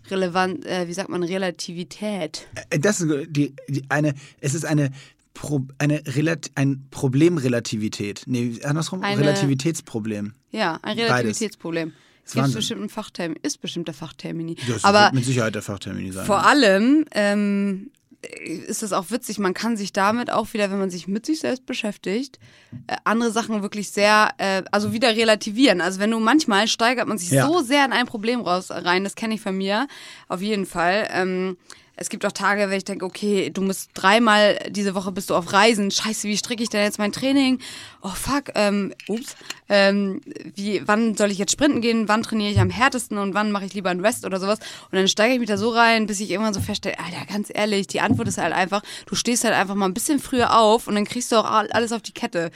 [0.09, 2.47] relevant, äh, wie sagt man, Relativität.
[2.69, 4.91] Äh, Das ist die, die eine, es ist eine,
[5.33, 8.23] Pro, eine Relat, ein Problemrelativität.
[8.27, 10.33] Nee, andersrum, Eine- Relativitätsproblem.
[10.51, 11.09] Ja, ein Beides.
[11.09, 11.89] Relativitätsproblem.
[11.89, 11.93] Es
[12.25, 14.55] ist gibt bestimmt ein Fachtermin, ist bestimmt der Fachtermini.
[14.67, 16.25] Das Aber wird mit Sicherheit der Fachtermini sein.
[16.25, 17.91] Vor allem ähm,
[18.45, 21.41] ist es auch witzig, man kann sich damit auch wieder, wenn man sich mit sich
[21.41, 22.39] selbst beschäftigt,
[22.87, 25.81] äh, andere Sachen wirklich sehr, äh, also wieder relativieren.
[25.81, 27.45] Also wenn du manchmal steigert man sich Ja.
[27.45, 29.87] so sehr in ein Problem raus rein, das kenne ich von mir,
[30.29, 31.07] auf jeden Fall.
[31.11, 31.57] Ähm,
[31.95, 35.35] es gibt auch Tage, wenn ich denke, okay, du musst dreimal diese Woche bist du
[35.35, 35.91] auf Reisen.
[35.91, 37.59] Scheiße, wie stricke ich denn jetzt mein Training?
[38.01, 39.35] Oh fuck, ähm, ups.
[39.69, 40.19] Ähm,
[40.55, 42.07] wie, wann soll ich jetzt sprinten gehen?
[42.07, 44.59] Wann trainiere ich am härtesten und wann mache ich lieber einen Rest oder sowas?
[44.91, 47.51] Und dann steige ich mich da so rein, bis ich irgendwann so feststelle, Alter, ganz
[47.53, 50.87] ehrlich, die Antwort ist halt einfach, du stehst halt einfach mal ein bisschen früher auf
[50.87, 52.51] und dann kriegst du auch all- alles auf die Kette.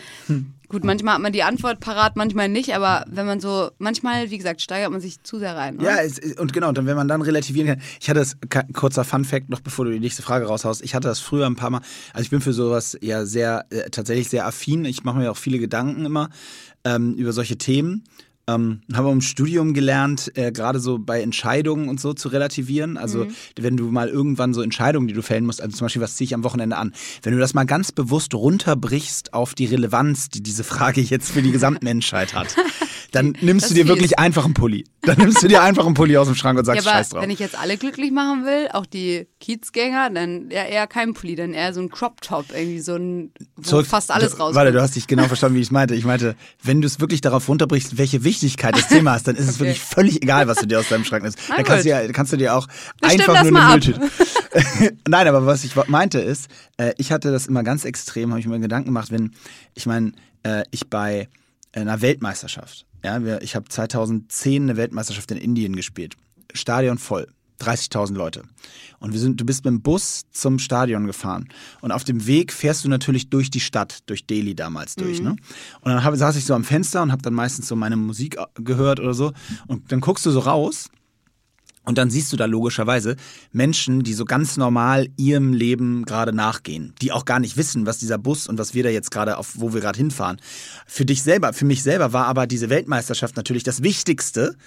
[0.69, 4.37] Gut, manchmal hat man die Antwort parat, manchmal nicht, aber wenn man so, manchmal, wie
[4.37, 5.79] gesagt, steigert man sich zu sehr rein.
[5.79, 6.03] Ja, Oder?
[6.03, 7.81] es, und genau, dann, wenn man dann relativieren kann.
[8.01, 8.37] Ich hatte das,
[8.73, 10.83] kurzer Fun-Fact, noch bevor du die nächste Frage raushaust.
[10.83, 11.81] Ich hatte das früher ein paar Mal,
[12.13, 14.83] also ich bin für sowas ja sehr, äh, tatsächlich sehr affin.
[14.83, 16.29] Ich mache mir auch viele Gedanken immer
[16.83, 18.03] ähm, über solche Themen.
[18.49, 22.95] Ähm, habe im Studium gelernt, äh, gerade so bei Entscheidungen und so zu relativieren.
[22.95, 23.27] Also
[23.59, 26.25] wenn du mal irgendwann so Entscheidungen, die du fällen musst, also zum Beispiel, was ziehe
[26.25, 26.93] ich am Wochenende an,
[27.23, 31.41] wenn du das mal ganz bewusst runterbrichst auf die Relevanz, die diese Frage jetzt für
[31.41, 32.55] die Gesamtmenschheit hat,
[33.11, 34.17] dann nimmst Das du dir ist wirklich fies.
[34.17, 34.85] einfach einen Pulli.
[35.03, 37.09] Dann nimmst du dir einfach einen Pulli aus dem Schrank und sagst Ja, aber Scheiß
[37.09, 37.21] drauf.
[37.21, 41.35] wenn ich jetzt alle glücklich machen will, auch die Kiezgänger, dann ja eher kein Pulli,
[41.35, 44.55] dann eher so ein Crop Top, irgendwie so ein, wo Zurück- fast alles rauskommt.
[44.55, 45.95] Warte, du hast dich genau verstanden, wie ich es meinte.
[45.95, 49.45] Ich meinte, wenn du es wirklich darauf runterbrichst, welche Wichtigkeit das Thema hast, dann ist
[49.47, 49.59] es Okay.
[49.65, 51.39] wirklich völlig egal, was du dir aus deinem Schrank nimmst.
[51.49, 52.67] Dann kannst du, ja, kannst du dir auch
[52.99, 53.71] Bestimmt einfach nur eine.
[53.71, 54.01] Mülltüte.
[55.07, 56.47] Nein, aber was ich meinte ist,
[56.77, 59.31] äh, ich hatte das immer ganz extrem, habe ich mir Gedanken gemacht, wenn,
[59.75, 60.11] ich meine,
[60.43, 61.27] äh, ich bei
[61.73, 66.15] einer Weltmeisterschaft, ja, wir, ich habe 2010 eine Weltmeisterschaft in Indien gespielt.
[66.53, 67.27] Stadion voll.
[67.61, 68.43] 30.000 Leute.
[68.99, 71.49] Und wir sind, du bist mit dem Bus zum Stadion gefahren.
[71.81, 75.21] Und auf dem Weg fährst du natürlich durch die Stadt, durch Delhi damals durch.
[75.21, 75.31] Ne?
[75.81, 78.37] Und dann hab, saß ich so am Fenster und habe dann meistens so meine Musik
[78.55, 79.33] gehört oder so.
[79.65, 80.89] Und dann guckst du so raus
[81.87, 83.15] und dann siehst du da logischerweise
[83.53, 87.97] Menschen, die so ganz normal ihrem Leben gerade nachgehen, die auch gar nicht wissen, was
[87.97, 90.37] dieser Bus und was wir da jetzt gerade auf, wo wir gerade hinfahren.
[90.85, 94.57] Für dich selber, für mich selber war aber diese Weltmeisterschaft natürlich das Wichtigste,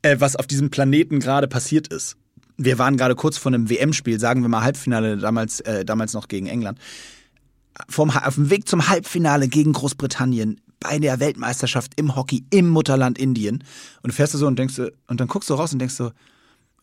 [0.00, 2.16] äh, was auf diesem Planeten gerade passiert ist.
[2.56, 6.28] Wir waren gerade kurz vor einem WM-Spiel, sagen wir mal Halbfinale damals, äh, damals noch
[6.28, 6.78] gegen England.
[7.90, 13.18] Vom, auf dem Weg zum Halbfinale gegen Großbritannien bei der Weltmeisterschaft im Hockey im Mutterland
[13.18, 13.64] Indien.
[14.02, 15.96] Und du fährst da so und denkst, du- und dann guckst du raus und denkst
[15.96, 16.10] so,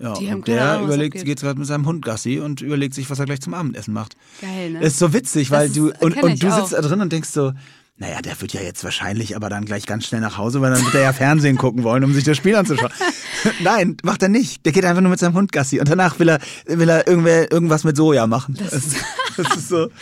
[0.01, 1.25] ja, Die und der Ahnung, überlegt, abgeht.
[1.25, 4.15] geht gerade mit seinem Hund Gassi und überlegt sich, was er gleich zum Abendessen macht.
[4.41, 4.79] Geil, ne?
[4.79, 6.55] Das ist so witzig, weil Das du ist- und, und du auch.
[6.59, 7.53] sitzt da drin und denkst so,
[7.97, 10.83] naja, der wird ja jetzt wahrscheinlich aber dann gleich ganz schnell nach Hause, weil dann
[10.83, 12.91] wird er ja Fernsehen gucken wollen, um sich das Spiel anzuschauen.
[13.63, 14.65] Nein, macht er nicht.
[14.65, 17.51] Der geht einfach nur mit seinem Hund Gassi und danach will er, will er irgendwer,
[17.51, 18.55] irgendwas mit Soja machen.
[18.57, 18.95] Das, ist,
[19.37, 19.89] das ist so.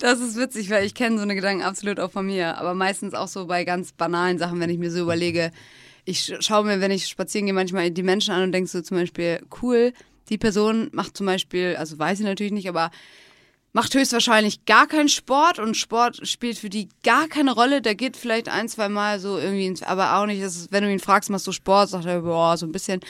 [0.00, 2.56] Das ist witzig, weil ich kenne so eine Gedanken absolut auch von mir.
[2.58, 5.50] Aber meistens auch so bei ganz banalen Sachen, wenn ich mir so überlege,
[6.08, 8.80] ich sch- schaue mir, wenn ich spazieren gehe, manchmal die Menschen an und denke so
[8.80, 9.92] zum Beispiel, cool,
[10.30, 12.90] die Person macht zum Beispiel, also weiß ich natürlich nicht, aber
[13.78, 17.80] macht höchstwahrscheinlich gar keinen Sport und Sport spielt für die gar keine Rolle.
[17.80, 20.90] Der geht vielleicht ein, zwei Mal so irgendwie, ins, aber auch nicht, ist, wenn du
[20.90, 23.00] ihn fragst, machst du Sport, sagt er, boah, so ein bisschen.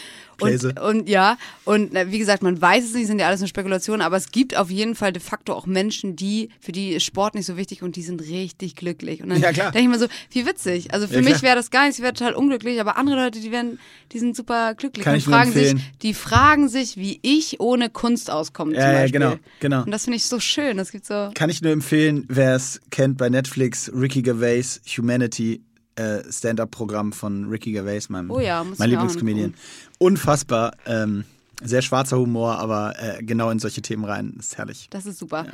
[0.40, 4.02] Und, und ja, und wie gesagt, man weiß es nicht, sind ja alles nur Spekulationen,
[4.02, 7.34] aber es gibt auf jeden Fall de facto auch Menschen, die, für die ist Sport
[7.34, 9.22] nicht so wichtig und die sind richtig glücklich.
[9.22, 10.92] Und dann Ja, denke ich mir so, wie witzig.
[10.92, 13.40] Also für Ja, mich wäre das gar nichts, ich wäre total unglücklich, aber andere Leute,
[13.40, 13.80] die werden,
[14.12, 17.88] die sind super glücklich Kann und ich fragen sich, die fragen sich, wie ich ohne
[17.90, 18.74] Kunst auskomme.
[18.74, 19.82] Ja, ja, genau, genau.
[19.82, 20.57] Und das finde ich so schön.
[20.74, 21.30] Das gibt so.
[21.34, 25.62] Kann ich nur empfehlen, wer es kennt bei Netflix, Ricky Gervais, Humanity,
[25.94, 29.54] äh, Stand-Up-Programm von Ricky Gervais, meinem, Oh ja, mein Lieblingscomedian.
[29.98, 31.24] Unfassbar, ähm,
[31.62, 34.34] sehr schwarzer Humor, aber äh, genau in solche Themen rein.
[34.38, 34.88] Ist herrlich.
[34.90, 35.46] Das ist super.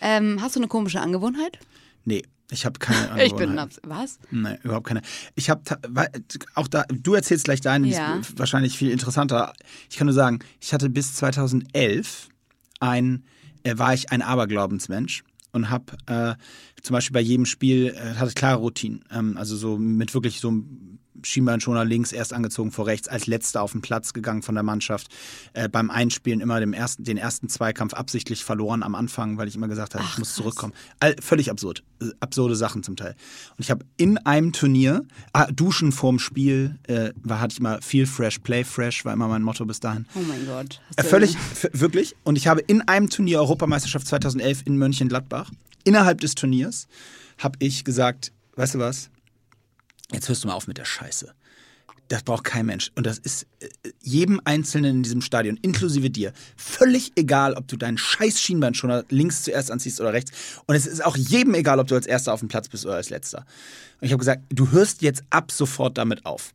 [0.00, 1.58] Ähm, hast du eine komische Angewohnheit?
[2.04, 3.80] Nee, ich habe keine Ich bin Angewohnheit.
[3.84, 4.18] Was?
[4.30, 5.00] Nein, überhaupt keine.
[5.34, 5.62] Ich habe
[6.54, 8.16] auch da, du erzählst gleich deine, die Ja.
[8.16, 9.52] ist wahrscheinlich viel interessanter.
[9.88, 12.28] Ich kann nur sagen, ich hatte bis 2011
[12.80, 13.24] ein,
[13.64, 16.34] war ich ein Aberglaubensmensch und habe äh,
[16.82, 19.04] zum Beispiel bei jedem Spiel äh, hatte klare Routinen.
[19.10, 20.52] Ähm, also so mit wirklich so
[21.24, 25.08] Schienbeinschoner links, erst angezogen vor rechts, als letzter auf den Platz gegangen von der Mannschaft.
[25.52, 29.56] Äh, beim Einspielen immer dem ersten, den ersten Zweikampf absichtlich verloren am Anfang, weil ich
[29.56, 30.72] immer gesagt habe, ich muss zurückkommen.
[31.00, 31.82] All, völlig absurd.
[32.00, 33.14] Äh, Absurde Sachen zum Teil.
[33.56, 37.80] Und ich habe in einem Turnier, ah, Duschen vorm Spiel, äh, war, hatte ich immer
[37.82, 40.06] viel fresh, play fresh, war immer mein Motto bis dahin.
[40.14, 40.80] Oh mein Gott.
[40.96, 41.36] Äh, Völlig,
[41.72, 42.16] wirklich.
[42.24, 45.50] Und ich habe in einem Turnier Europameisterschaft 2011 in Mönchengladbach,
[45.84, 46.86] innerhalb des Turniers,
[47.38, 49.10] habe ich gesagt, weißt du was,
[50.12, 51.34] jetzt hörst du mal auf mit der Scheiße.
[52.08, 52.90] Das braucht kein Mensch.
[52.94, 53.46] Und das ist
[54.00, 59.42] jedem Einzelnen in diesem Stadion, inklusive dir, völlig egal, ob du deinen scheiß Schienbeinschoner links
[59.42, 60.32] zuerst anziehst oder rechts.
[60.66, 62.96] Und es ist auch jedem egal, ob du als Erster auf dem Platz bist oder
[62.96, 63.46] als Letzter.
[64.00, 66.52] Und ich habe gesagt, du hörst jetzt ab sofort damit auf.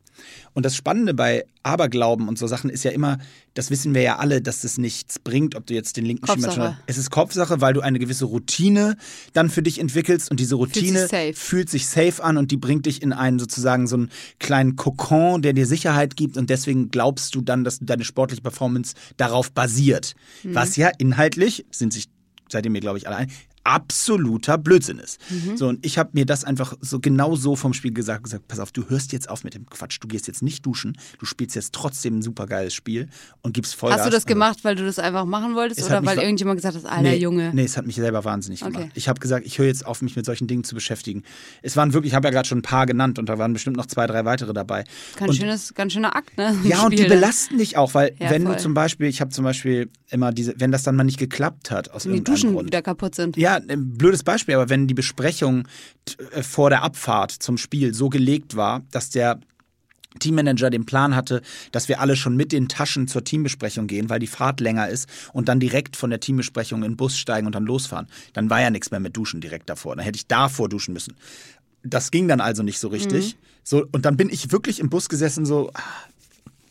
[0.52, 3.18] Und das Spannende bei Aberglauben und so Sachen ist ja immer,
[3.54, 6.52] das wissen wir ja alle, dass das nichts bringt, ob du jetzt den linken Kopfsache.
[6.52, 6.82] Schienbeinschoner.
[6.86, 8.96] Es ist Kopfsache, weil du eine gewisse Routine
[9.32, 11.34] dann für dich entwickelst und diese Routine sich safe.
[11.34, 15.42] fühlt sich safe an und die bringt dich in einen sozusagen so einen kleinen Kokon,
[15.42, 20.14] der dir Sicherheit gibt und deswegen glaubst du dann, dass deine sportliche Performance darauf basiert.
[20.42, 20.56] Mhm.
[20.56, 22.08] Was ja inhaltlich, sind sich
[22.48, 23.30] seitdem mir glaube ich alle ein,
[23.68, 25.18] absoluter Blödsinn ist.
[25.30, 25.56] Mhm.
[25.56, 28.58] So und ich habe mir das einfach so genau so vom Spiel gesagt, gesagt, pass
[28.58, 31.54] auf, du hörst jetzt auf mit dem Quatsch, du gehst jetzt nicht duschen, du spielst
[31.56, 33.08] jetzt trotzdem ein supergeiles Spiel
[33.42, 34.00] und gibst Vollgas.
[34.00, 36.58] Hast du das Also- gemacht, weil du das einfach machen wolltest Es oder weil irgendjemand
[36.58, 37.50] gesagt hat, alter nee, Junge?
[37.54, 38.72] Nee, es hat mich selber wahnsinnig Okay.
[38.72, 38.90] gemacht.
[38.94, 41.22] Ich habe gesagt, ich höre jetzt auf, mich mit solchen Dingen zu beschäftigen.
[41.62, 43.76] Es waren wirklich, ich habe ja gerade schon ein paar genannt und da waren bestimmt
[43.76, 44.84] noch zwei, drei weitere dabei.
[45.16, 46.56] Ganz, und, schönes, ganz schöner Akt, ne?
[46.64, 47.08] ja, und die ne?
[47.08, 48.54] belasten dich auch, weil Ja, wenn voll.
[48.56, 51.70] du zum Beispiel, ich habe zum Beispiel immer diese, wenn das dann mal nicht geklappt
[51.70, 52.66] hat aus die irgendeinem Duschen Grund.
[52.66, 53.36] wieder kaputt sind.
[53.36, 55.66] Ja, ein blödes Beispiel, aber wenn die Besprechung
[56.32, 59.40] äh, vor der Abfahrt zum Spiel so gelegt war, dass der
[60.18, 61.42] Teammanager den Plan hatte,
[61.72, 65.08] dass wir alle schon mit den Taschen zur Teambesprechung gehen, weil die Fahrt länger ist
[65.32, 68.08] und dann direkt von der Teambesprechung in den Bus steigen und dann losfahren.
[68.32, 69.96] Dann war ja nichts mehr mit Duschen direkt davor.
[69.96, 71.14] Dann hätte ich davor duschen müssen.
[71.82, 73.34] Das ging dann also nicht so richtig.
[73.34, 73.38] Mhm.
[73.62, 75.82] So, und dann bin ich wirklich im Bus gesessen, so, ah,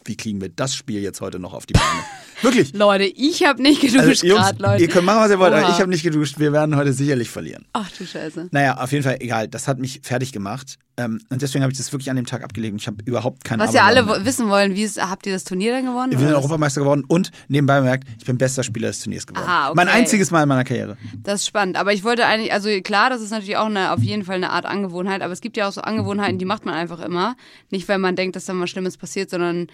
[0.07, 1.85] wie kriegen wir das Spiel jetzt heute noch auf die Beine?
[2.41, 2.73] wirklich.
[2.73, 4.81] Leute, ich habe nicht geduscht Also, gerade, Leute.
[4.83, 5.71] ihr könnt machen, was ihr wollt, aber Oha.
[5.71, 6.39] ich habe nicht geduscht.
[6.39, 7.65] Wir werden heute sicherlich verlieren.
[7.73, 8.49] Ach du Scheiße.
[8.51, 9.47] Naja, auf jeden Fall egal.
[9.47, 10.77] Das hat mich fertig gemacht.
[10.99, 12.75] Ähm, und deswegen habe ich das wirklich an dem Tag abgelegt.
[12.79, 15.71] Ich habe überhaupt keinen Was ja alle wissen wollen, wie ist, habt ihr das Turnier
[15.73, 16.09] dann gewonnen?
[16.09, 16.11] mehr.
[16.11, 16.43] Wir sind oder was?
[16.45, 19.45] Europameister geworden und nebenbei bemerkt, ich bin bester Spieler des Turniers geworden.
[19.47, 19.75] Ah, okay.
[19.75, 20.97] Mein einziges Mal in meiner Karriere.
[21.21, 21.77] Das ist spannend.
[21.77, 24.49] Aber ich wollte eigentlich, also klar, das ist natürlich auch eine, auf jeden Fall eine
[24.49, 27.35] Art Angewohnheit, aber es gibt ja auch so Angewohnheiten, die macht man einfach immer.
[27.69, 29.67] Nicht, weil man denkt, dass da was Schlimmes passiert, sondern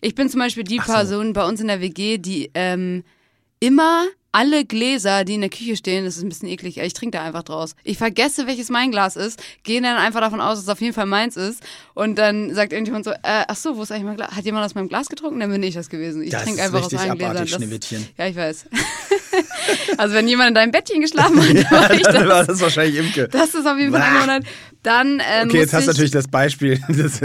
[0.00, 0.92] ich bin zum Beispiel die so.
[0.92, 3.04] Person bei uns in der WG, die ähm,
[3.60, 7.18] immer alle Gläser, die in der Küche stehen, das ist ein bisschen eklig, ich trinke
[7.18, 7.74] da einfach draus.
[7.82, 10.92] Ich vergesse, welches mein Glas ist, gehe dann einfach davon aus, dass es auf jeden
[10.94, 11.60] Fall meins ist
[11.94, 14.30] und dann sagt irgendjemand so, äh, ach so, wo ist eigentlich mein Glas?
[14.30, 15.40] Hat jemand aus meinem Glas getrunken?
[15.40, 16.22] Dann bin ich das gewesen.
[16.22, 17.36] Ich Das trinke ist einfach aus meinen Gläsern.
[17.38, 18.06] Das- Schneewittchen.
[18.16, 18.66] Ja, ich weiß.
[19.98, 22.46] also wenn jemand in deinem Bettchen geschlafen hat, dann war ich dann war das.
[22.46, 23.26] das wahrscheinlich Imke.
[23.28, 24.20] Das ist auf jeden Fall Bah.
[24.22, 24.46] angewohnt.
[24.84, 26.80] Dann ähm, Okay, jetzt hast du ich, natürlich das Beispiel.
[26.88, 27.20] Das,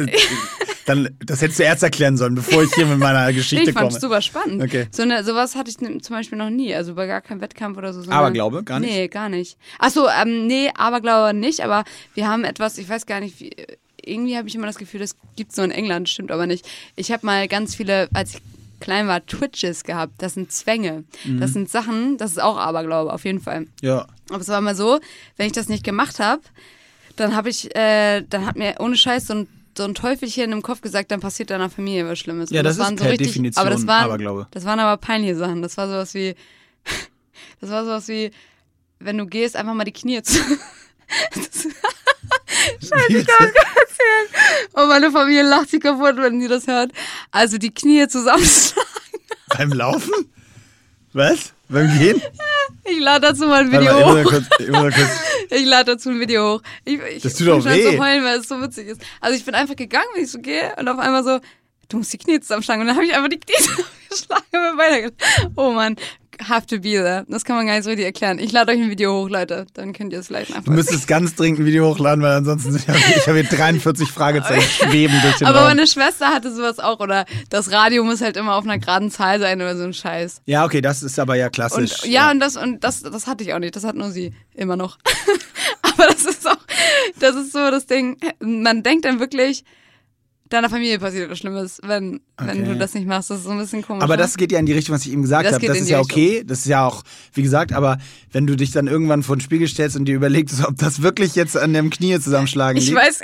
[0.86, 3.88] dann, das hättest du erst erklären sollen, bevor ich hier mit meiner Geschichte ich fand
[3.88, 3.96] komme.
[3.96, 4.62] es super spannend.
[4.62, 4.88] Okay.
[4.92, 6.74] So eine, sowas hatte ich zum Beispiel noch nie.
[6.76, 8.02] Also bei gar keinem Wettkampf oder so.
[8.02, 8.64] sondern- Aberglaube?
[8.64, 8.92] Gar nicht?
[8.92, 9.58] Nee, gar nicht.
[9.80, 11.84] Achso, ähm, nee, Aberglaube nicht, aber
[12.14, 13.52] wir haben etwas, ich weiß gar nicht, wie,
[14.04, 16.68] irgendwie habe ich immer das Gefühl, das gibt es nur in England, stimmt aber nicht.
[16.96, 18.42] Ich habe mal ganz viele, als ich
[18.80, 20.14] klein war, Twitches gehabt.
[20.20, 21.06] Das sind Zwänge.
[21.24, 21.40] Mhm.
[21.40, 23.66] Das sind Sachen, das ist auch Aberglaube, auf jeden Fall.
[23.82, 24.06] Ja.
[24.30, 25.00] Aber es war mal so,
[25.38, 26.42] wenn ich das nicht gemacht habe,
[27.16, 30.62] dann habe ich, äh, dann hat mir ohne Scheiß so ein, so ein Teufelchen im
[30.62, 32.50] Kopf gesagt, dann passiert deiner Familie was Schlimmes.
[32.50, 34.48] Ja, Und das ist waren per Definition aber das waren, Aberglaube.
[34.52, 35.62] Das waren aber peinliche Sachen.
[35.62, 36.36] Das war sowas wie,
[37.62, 38.32] das war sowas wie,
[39.00, 40.40] wenn du gehst, einfach mal die Knie zu.
[42.82, 43.28] Scheiße, ich
[44.74, 46.92] Und meine Familie lacht sich kaputt, wenn sie das hört.
[47.32, 48.90] Also die Knie zusammenschlagen.
[49.58, 50.32] Beim Laufen?
[51.14, 51.54] Was?
[51.70, 52.22] Beim Gehen?
[52.84, 54.32] Ich lade dazu mal ein Video mal, ich hoch.
[54.32, 54.68] kurz, ich.
[55.60, 56.62] Ich lade dazu ein Video hoch.
[56.86, 57.84] Ich, ich Das tut fang doch weh.
[57.84, 59.02] zu heulen, weil es so witzig ist.
[59.22, 61.40] Also ich bin einfach gegangen, wie ich so gehe und auf einmal so,
[61.90, 62.82] du musst die Knie zusammenschlagen.
[62.82, 63.54] Und dann habe ich einfach die Knie
[64.10, 65.54] zusammengeschlagen und bin weitergegangen.
[65.56, 65.96] Oh Mann,
[66.48, 67.26] have to be there.
[67.28, 68.40] Das kann man gar nicht so richtig erklären.
[68.40, 69.66] Ich lade euch ein Video hoch, Leute.
[69.74, 70.72] Dann könnt ihr es vielleicht Du einfach.
[70.74, 75.20] müsstest ganz dringend ein Video hochladen, weil ansonsten ja, ich habe hier 43 Fragezeichen schweben
[75.22, 75.68] durch den Aber Raum.
[75.70, 77.00] meine Schwester hatte sowas auch.
[77.00, 80.42] Oder das Radio muss halt immer auf einer geraden Zahl sein oder so ein Scheiß.
[80.46, 82.04] Ja, okay, das ist aber ja klassisch.
[82.04, 83.76] Und ja, und das und das das hatte ich auch nicht.
[83.76, 84.98] Das hat nur sie immer noch.
[85.82, 86.58] Aber das ist auch
[87.20, 88.18] das ist so das Ding.
[88.40, 89.64] Man denkt dann wirklich
[90.50, 92.64] deiner Familie passiert was Schlimmes, wenn wenn Okay.
[92.66, 93.30] du das nicht machst.
[93.30, 94.04] Das ist so ein bisschen komisch.
[94.04, 94.22] Aber ne?
[94.24, 95.66] das geht ja in die Richtung, was ich eben gesagt Das habe.
[95.66, 96.18] Das in ist die ja Richtung.
[96.22, 96.44] okay.
[96.46, 97.98] Das ist ja auch, wie gesagt, aber
[98.32, 101.36] wenn du dich dann irgendwann vor den Spiegel stellst und dir überlegst, ob das wirklich
[101.36, 102.98] jetzt an dem Knie zusammenschlagen ich liegt.
[102.98, 103.22] weiß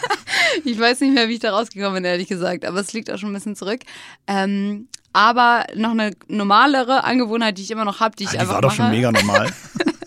[0.64, 2.64] ich weiß nicht mehr, wie ich da rausgekommen bin, ehrlich gesagt.
[2.64, 3.80] Aber es liegt auch schon ein bisschen zurück.
[4.26, 8.38] Ähm, aber noch eine normalere Angewohnheit, die ich immer noch habe, die ich Ah, die
[8.40, 9.48] einfach war doch mache, schon mega normal.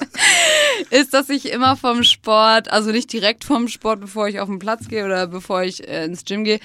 [0.90, 4.60] ist, dass ich immer vom Sport, also nicht direkt vom Sport, bevor ich auf den
[4.60, 6.60] Platz gehe oder bevor ich äh, ins Gym gehe,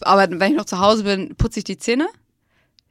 [0.00, 2.08] aber wenn ich noch zu Hause bin, putze ich die Zähne.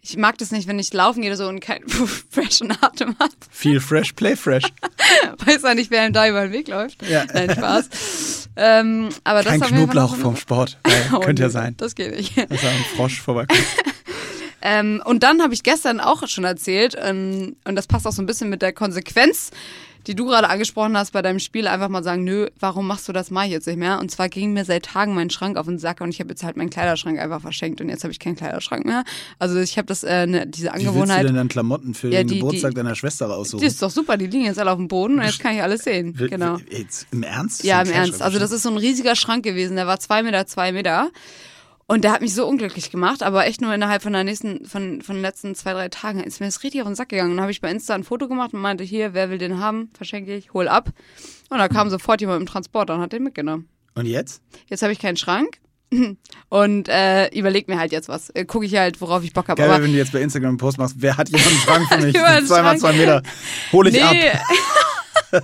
[0.02, 1.88] Ich mag das nicht, wenn ich laufen gehe oder so und keinen
[2.32, 3.34] freshen Atem habe.
[3.52, 4.64] Feel fresh, play fresh.
[5.46, 7.06] Weiß ja nicht, wer ihm da über den Weg läuft.
[7.08, 7.26] Ja.
[7.34, 8.50] Nein, Spaß.
[8.56, 10.78] Ähm, aber Kein das Knoblauch vom Sport.
[10.88, 11.76] Ja, Oh, könnte ja sein.
[11.78, 12.38] Das geht nicht.
[12.38, 13.62] Dass da ein Frosch vorbeikommt.
[14.62, 18.22] Ähm, und dann habe ich gestern auch schon erzählt, ähm, und das passt auch so
[18.22, 19.52] ein bisschen mit der Konsequenz,
[20.08, 23.14] die du gerade angesprochen hast bei deinem Spiel, einfach mal sagen, nö, warum machst du
[23.14, 24.00] das, ich jetzt nicht mehr.
[24.00, 26.44] Und zwar ging mir seit Tagen mein Schrank auf den Sack und ich habe jetzt
[26.44, 29.04] halt meinen Kleiderschrank einfach verschenkt und jetzt habe ich keinen Kleiderschrank mehr.
[29.40, 31.28] Also ich habe das, äh, ne, diese Wie willst du Angewohnheit.
[31.28, 33.64] denn dann Klamotten für Ja, den die- Geburtstag die- deiner Schwester raussuchen?
[33.64, 35.62] Das ist doch super, die liegen jetzt alle auf dem Boden und jetzt kann ich
[35.62, 36.14] alles sehen.
[36.14, 36.58] Genau.
[36.70, 37.64] Jetzt, Im Ernst?
[37.64, 38.22] Ja, im Ernst.
[38.22, 39.76] Also das ist so ein riesiger Schrank gewesen.
[39.76, 41.10] Der war zwei Meter, zwei Meter.
[41.90, 45.02] Und der hat mich so unglücklich gemacht, aber echt nur innerhalb von der nächsten, von,
[45.02, 47.32] von den letzten zwei, drei Tagen ist mir das richtig auf den Sack gegangen.
[47.32, 49.90] Dann habe ich bei Insta ein Foto gemacht und meinte, hier, wer will den haben?
[49.96, 50.90] Verschenke ich, hol ab.
[51.50, 53.70] Und da kam sofort jemand im Transporter und hat den mitgenommen.
[53.96, 54.42] Und jetzt?
[54.68, 55.60] Jetzt habe ich keinen Schrank
[56.50, 58.32] und äh, überleg mir halt jetzt was.
[58.32, 59.62] Äh, Gucke ich halt, worauf ich Bock habe.
[59.62, 61.88] Geil, Aber wenn du jetzt bei Instagram einen Post machst, wer hat hier einen Schrank
[61.90, 62.48] für mich?
[62.48, 63.24] Zweimal zwei Meter.
[63.72, 64.14] Hol ich ab.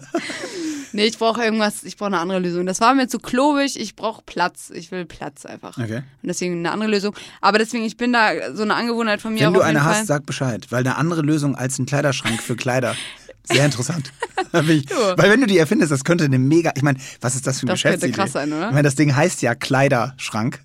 [0.94, 1.06] nee.
[1.06, 2.66] ich brauche irgendwas, ich brauche eine andere Lösung.
[2.66, 4.72] Das war mir zu klobig, ich brauche Platz.
[4.74, 5.78] Ich will Platz einfach.
[5.78, 5.98] Okay.
[5.98, 7.16] Und deswegen eine andere Lösung.
[7.42, 10.00] Aber deswegen, ich bin da so eine Angewohnheit von mir Wenn du eine Fall.
[10.00, 10.68] hast, sag Bescheid.
[10.70, 12.96] Weil eine andere Lösung als ein Kleiderschrank für Kleider.
[13.44, 14.12] Sehr interessant.
[14.54, 16.72] Ich, weil wenn du die erfindest, das könnte eine mega.
[16.76, 18.68] Ich meine, was ist das für ein Das könnte krass sein, oder?
[18.68, 20.60] Ich meine, das Ding heißt ja Kleiderschrank.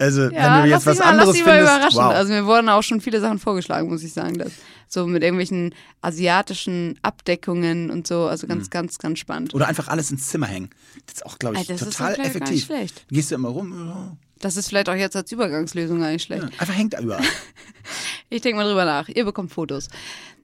[0.00, 1.76] Also, ja, wenn du jetzt was mal, anderes lass dich mal findest.
[1.76, 1.98] überraschen.
[1.98, 2.14] Wow.
[2.16, 4.38] Also mir wurden auch schon viele Sachen vorgeschlagen, muss ich sagen.
[4.38, 4.50] Das,
[4.92, 5.72] so mit irgendwelchen
[6.02, 8.24] asiatischen Abdeckungen und so.
[8.26, 8.50] Also Mhm.
[8.50, 9.54] ganz, ganz, ganz spannend.
[9.54, 10.68] Oder einfach alles ins Zimmer hängen.
[11.06, 12.50] Das ist auch, glaube ich, ist total gar effektiv.
[12.56, 13.06] nicht schlecht.
[13.08, 14.18] Gehst du immer rum?
[14.40, 16.42] Das ist vielleicht auch jetzt als Übergangslösung gar nicht schlecht.
[16.42, 17.22] Ja, einfach hängt da überall.
[18.32, 19.08] Ich denke mal drüber nach.
[19.08, 19.88] Ihr bekommt Fotos.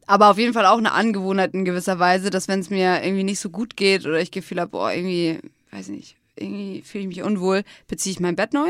[0.07, 3.23] Aber auf jeden Fall auch eine Angewohnheit in gewisser Weise, dass wenn es mir irgendwie
[3.25, 5.39] nicht so gut geht oder ich Gefühl habe, boah, irgendwie,
[5.71, 8.69] weiß nicht, irgendwie fühle ich mich unwohl, beziehe ich mein Bett neu.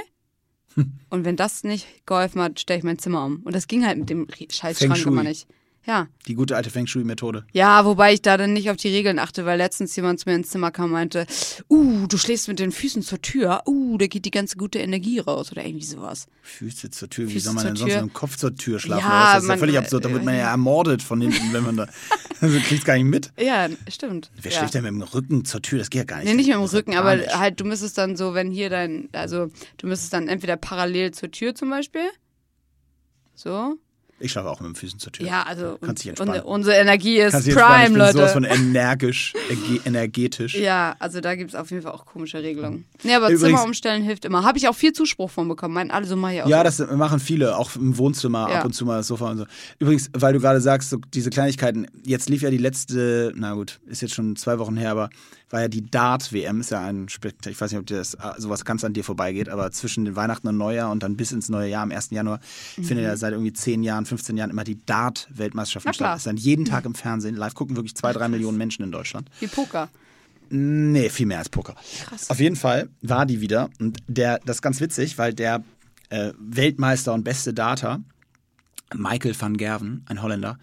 [1.09, 3.37] Und wenn das nicht geholfen hat, stelle ich mein Zimmer um.
[3.45, 5.12] Und das ging halt mit dem Rie- scheiß Feng Schrank Shui.
[5.12, 5.47] immer nicht.
[5.87, 6.09] Ja.
[6.26, 7.45] Die gute alte Feng Shui-Methode.
[7.53, 10.34] Ja, wobei ich da dann nicht auf die Regeln achte, weil letztens jemand zu mir
[10.34, 11.26] ins Zimmer kam und meinte,
[11.70, 15.20] uh, du schläfst mit den Füßen zur Tür, uh, da geht die ganze gute Energie
[15.20, 16.26] raus oder irgendwie sowas.
[16.43, 17.28] Füße zur Tür.
[17.28, 19.05] Wie Füße soll man denn sonst mit dem Kopf zur Tür schlafen?
[19.05, 20.05] Ja, das ist ja man- völlig absurd.
[20.05, 21.87] Da wird man ja ermordet von hinten, wenn man da.
[22.41, 23.32] Also kriegt's gar nicht mit.
[23.39, 24.30] Ja, stimmt.
[24.37, 24.59] Wer ja.
[24.59, 25.78] schläft denn mit dem Rücken zur Tür?
[25.78, 26.26] Das geht ja gar nicht.
[26.26, 29.09] Nee, nicht mit dem ja Rücken, aber halt, du müsstest dann so, wenn hier dein,
[29.12, 32.09] also du müsstest dann entweder parallel zur Tür zum Beispiel.
[33.34, 33.78] So.
[34.19, 35.27] Ich schlafe auch mit den Füßen zur Tür.
[35.27, 36.41] Ja, also Kannst dich entspannen.
[36.41, 37.51] unsere Energie ist Kannst.
[37.51, 38.12] Prime, ich bin Leute.
[38.14, 40.55] sowas von energisch, erge- energetisch.
[40.55, 42.87] Ja, also da gibt es auf jeden Fall auch komische Regelungen.
[43.03, 44.43] Nee, aber Übrigens- Zimmer umstellen hilft immer.
[44.45, 45.75] Habe ich auch viel Zuspruch von bekommen.
[45.75, 46.64] Meinen alle so mal hier Ja, auch.
[46.64, 48.61] das machen viele, auch im Wohnzimmer Ja.
[48.61, 49.47] ab und zu mal das Sofa und so.
[49.79, 53.81] Übrigens, weil du gerade sagst, so diese Kleinigkeiten, jetzt lief ja die letzte, na gut,
[53.87, 55.11] ist jetzt schon zwei Wochen her, aber
[55.49, 58.35] war ja die Dart-WM, ist ja ein Spektakel, ich weiß nicht, ob dir das, ah,
[58.37, 61.49] sowas ganz an dir vorbeigeht, aber zwischen den Weihnachten und Neujahr und dann bis ins
[61.49, 62.14] neue Jahr am 1.
[62.17, 62.41] Januar
[62.75, 65.87] findet ja seit irgendwie 10 Jahren, 15 Jahren immer die Dart-Weltmeisterschaft.
[65.87, 66.09] Na klar.
[66.11, 66.19] statt.
[66.19, 69.29] Ist dann jeden Tag im Fernsehen, live gucken wirklich zwei, drei Millionen Menschen in Deutschland.
[69.41, 69.89] Wie Poker.
[70.49, 71.75] Nee, viel mehr als Poker.
[72.29, 73.69] Auf jeden Fall war die wieder.
[73.81, 75.65] Und der, das ist ganz witzig, weil der
[76.09, 78.01] äh, Weltmeister und beste Data,
[78.95, 80.59] Michael van Gerven, ein Holländer,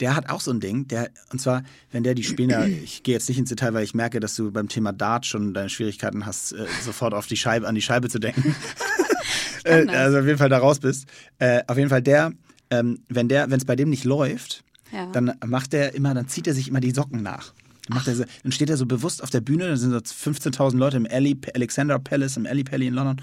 [0.00, 3.02] der hat auch so ein Ding, der, und zwar, wenn der die spielen, ja, ich
[3.02, 5.68] gehe jetzt nicht ins Detail, weil ich merke, dass du beim Thema Dart schon deine
[5.68, 8.54] Schwierigkeiten hast, äh, sofort auf die Scheibe, an die Scheibe zu denken.
[9.64, 11.06] äh, also auf jeden Fall da raus bist.
[11.38, 12.32] Äh, auf jeden Fall der,
[12.70, 15.06] ähm, wenn der, wenn es bei dem nicht läuft, Ja.
[15.12, 17.52] dann macht er immer, dann zieht er sich immer die Socken nach.
[18.04, 19.98] Dann, so, dann steht er so bewusst auf der Bühne, da sind so
[20.30, 23.16] 15.000 Leute im Ali, Alexander Palace, im Ali Palace in London,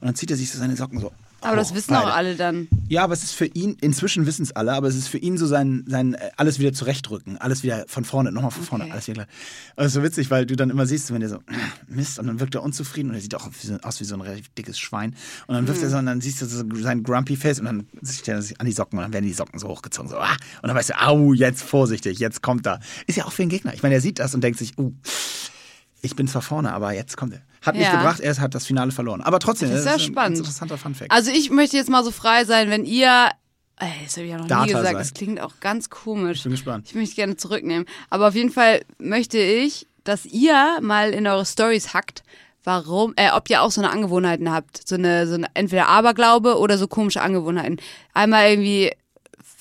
[0.00, 1.10] und dann zieht er sich so seine Socken so.
[1.42, 2.68] Aber das wissen auch alle dann.
[2.88, 5.38] Ja, aber es ist für ihn, inzwischen wissen es alle, aber es ist für ihn
[5.38, 8.92] so sein, sein äh, alles wieder zurechtrücken, alles wieder von vorne, nochmal von vorne, Okay.
[8.92, 9.22] alles wieder.
[9.22, 9.28] Und
[9.78, 11.38] das ist so witzig, weil du dann immer siehst, wenn der so,
[11.88, 13.48] Mist, und dann wirkt er unzufrieden und er sieht auch
[13.82, 15.14] aus wie so ein relativ dickes Schwein.
[15.46, 15.86] Und dann wirft Mhm.
[15.86, 18.60] er so und dann siehst du so sein grumpy Face und dann stellt er sich
[18.60, 20.10] an die Socken und dann werden die Socken so hochgezogen.
[20.10, 22.80] So, ah, und dann weißt du, au, jetzt vorsichtig, jetzt kommt er.
[23.06, 23.72] Ist ja auch für den Gegner.
[23.74, 24.92] Ich meine, er sieht das und denkt sich, uh,
[26.02, 27.40] ich bin zwar vorne, aber jetzt kommt er.
[27.62, 27.96] Hat nicht Ja.
[27.96, 29.20] gebracht, er hat das Finale verloren.
[29.20, 30.38] Aber trotzdem, Das ist ja ein spannend.
[30.38, 31.10] interessanter Funfact.
[31.10, 33.30] Also ich möchte jetzt mal so frei sein, wenn ihr.
[33.78, 34.86] Ey, das habe ich ja noch Data nie gesagt.
[34.86, 34.96] seid.
[35.00, 36.38] Das klingt auch ganz komisch.
[36.38, 36.86] Ich bin gespannt.
[36.88, 37.86] Ich möchte gerne zurücknehmen.
[38.10, 42.22] Aber auf jeden Fall möchte ich, dass ihr mal in eure Stories hackt,
[42.64, 44.86] warum, äh, ob ihr auch so eine Angewohnheiten habt.
[44.86, 47.78] So eine, so eine entweder Aberglaube oder so komische Angewohnheiten.
[48.14, 48.92] Einmal irgendwie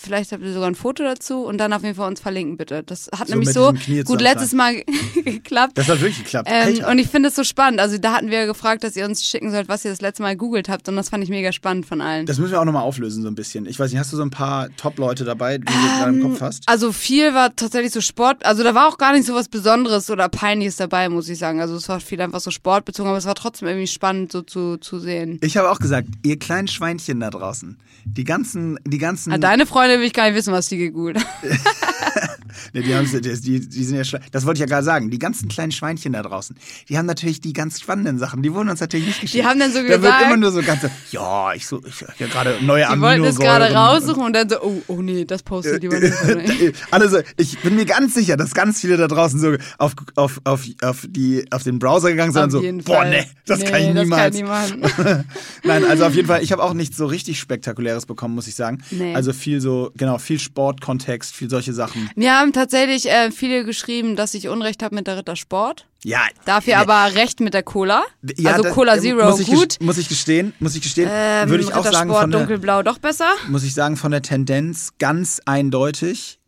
[0.01, 2.83] Vielleicht habt ihr sogar ein Foto dazu und dann auf jeden Fall uns verlinken, bitte.
[2.83, 3.73] Das hat So nämlich so
[4.05, 4.83] gut letztes Mal
[5.25, 5.77] geklappt.
[5.77, 6.49] Das hat wirklich geklappt.
[6.51, 7.79] Ähm, und ich finde es so spannend.
[7.79, 10.31] Also da hatten wir gefragt, dass ihr uns schicken sollt, was ihr das letzte Mal
[10.31, 10.87] gegoogelt habt.
[10.89, 12.25] Und das fand ich mega spannend von allen.
[12.25, 13.65] das müssen wir auch nochmal auflösen, so ein bisschen.
[13.65, 16.41] Ich weiß nicht, hast du so ein paar Top-Leute dabei, die du gerade im Kopf
[16.41, 16.63] hast?
[16.67, 18.45] Also viel war tatsächlich so Sport.
[18.45, 21.61] Also da war auch gar nicht so was Besonderes oder Peinliches dabei, muss ich sagen.
[21.61, 24.77] Also es war viel einfach so sportbezogen, aber es war trotzdem irgendwie spannend so zu,
[24.77, 25.37] zu sehen.
[25.41, 29.65] Ich habe auch gesagt, ihr kleinen Schweinchen da draußen, die ganzen, die ganzen, Ah, deine
[29.65, 31.59] Freunde will ich gar nicht wissen, was die gegoogelt haben.
[32.73, 35.19] nee, die, haben's- die, die, die sind ja, das wollte ich ja gerade sagen, die
[35.19, 36.55] ganzen kleinen Schweinchen da draußen,
[36.89, 39.45] die haben natürlich die ganz spannenden Sachen, die wurden uns natürlich nicht geschickt.
[39.45, 40.81] haben dann so Da wird gesagt- immer nur so ganz,
[41.11, 44.61] ja, ich so, ich ja gerade neue Die wollten es gerade raussuchen und dann so,
[44.61, 46.75] oh, oh nee, das postet lieber nicht.
[46.91, 50.41] Alle so, ich bin mir ganz sicher, dass ganz viele da draußen so auf, auf,
[50.43, 53.81] auf, auf, die, auf den Browser gegangen sind und so, boah, nee, das Nee, kann
[53.81, 54.35] ich das kann niemals.
[54.35, 54.77] niemand.
[55.63, 58.55] Nein, also auf jeden Fall, ich habe auch nichts so richtig Spektakuläres bekommen, muss ich
[58.55, 58.81] sagen.
[58.91, 59.13] Nee.
[59.15, 62.09] Also viel so, genau, viel Sportkontext, viel solche Sachen.
[62.15, 65.87] Mir haben tatsächlich äh, viele geschrieben, dass ich Unrecht habe mit der Rittersport.
[66.03, 66.19] Ja.
[66.45, 68.03] Dafür aber Recht mit der Cola.
[68.37, 69.77] Ja, also das- Cola äh, Zero muss ich gut.
[69.79, 72.97] Muss ich gestehen, muss ich gestehen, Ähm, würde ich auch sagen, von der, dunkelblau doch
[72.97, 73.29] besser.
[73.47, 76.39] muss ich sagen, von der Tendenz ganz eindeutig.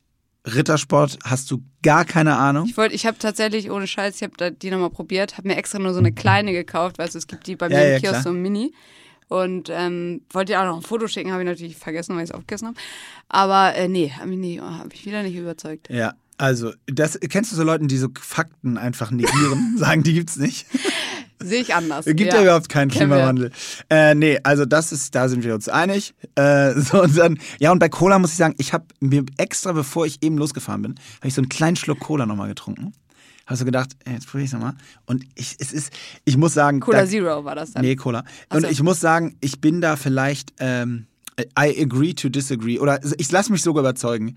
[0.46, 2.66] Rittersport hast du gar keine Ahnung.
[2.68, 5.80] Ich wollte, ich habe tatsächlich ohne Scheiß, ich habe die nochmal probiert, habe mir extra
[5.80, 8.12] nur so eine kleine gekauft, weil es gibt die bei mir Ja, im ja, Kiosk
[8.12, 8.24] klar.
[8.24, 8.74] so ein Mini.
[9.34, 12.30] Und ähm, wollte ihr auch noch ein Foto schicken, habe ich natürlich vergessen, weil ich
[12.30, 12.78] es aufgegessen habe.
[13.30, 15.90] Aber äh, nee, habe ich, hab ich wieder nicht überzeugt.
[15.90, 20.36] Ja, also, das kennst du so Leute, die so Fakten einfach negieren, sagen, die gibt's
[20.36, 20.68] nicht.
[21.40, 22.06] Sehe ich anders.
[22.06, 23.10] Es gibt ja, überhaupt keinen Kennen.
[23.10, 23.52] Klimawandel.
[23.90, 26.14] Äh, nee, also das ist, da sind wir uns einig.
[26.36, 29.72] Äh, so und dann, ja, und bei Cola muss ich sagen, ich habe mir extra,
[29.72, 32.94] bevor ich eben losgefahren bin, habe ich so einen kleinen Schluck Cola nochmal getrunken.
[33.46, 34.76] Habe so gedacht, ey, jetzt probiere ich nochmal.
[35.06, 35.92] Und ich, es ist,
[36.24, 37.84] ich muss sagen, Cola da, Zero war das dann.
[37.84, 38.24] Nee, Cola.
[38.50, 38.68] Ach Und so.
[38.70, 41.08] ich muss sagen, ich bin da vielleicht, ähm,
[41.60, 42.80] I agree to disagree.
[42.80, 44.36] Oder ich lasse mich sogar überzeugen.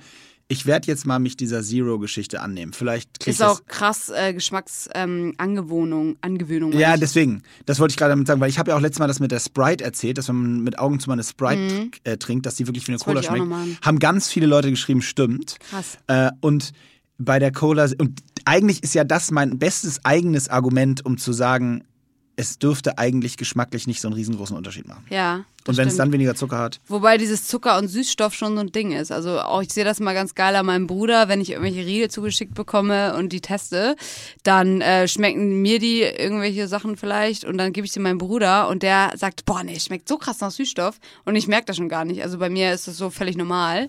[0.49, 2.73] Ich werde jetzt mal mich dieser Zero-Geschichte annehmen.
[2.73, 6.73] Vielleicht Ist auch krass äh, Geschmacksangewohnung, ähm, Angewöhnung.
[6.73, 7.43] ja, deswegen.
[7.67, 9.33] Das wollte ich gerade damit sagen, weil ich habe ja auch letztes Mal das mit
[9.33, 12.55] der Sprite erzählt, dass wenn man mit Augen zu mal eine Sprite äh, trinkt, dass
[12.55, 13.15] die wirklich wie eine Mhm.
[13.15, 13.85] Das Cola schmeckt.
[13.85, 15.59] Haben ganz viele Leute geschrieben, stimmt.
[15.69, 15.99] Krass.
[16.07, 16.73] Äh, und
[17.19, 21.85] bei der Cola, und eigentlich ist ja das mein bestes eigenes Argument, um zu sagen,
[22.37, 25.05] es dürfte eigentlich geschmacklich nicht so einen riesengroßen Unterschied machen.
[25.09, 25.45] Ja.
[25.67, 26.81] Und wenn es dann weniger Zucker hat.
[26.87, 29.11] Wobei dieses Zucker und Süßstoff schon so ein Ding ist.
[29.11, 32.11] Also auch ich sehe das mal ganz geil an meinem Bruder, wenn ich irgendwelche Riegel
[32.11, 33.97] zugeschickt bekomme und die teste,
[34.45, 38.69] dann äh, schmecken mir die irgendwelche Sachen vielleicht und dann gebe ich sie meinem Bruder
[38.69, 41.89] und der sagt, boah, nee, schmeckt so krass nach Süßstoff und ich merke das schon
[41.89, 42.23] gar nicht.
[42.23, 43.89] Also bei mir ist das so völlig normal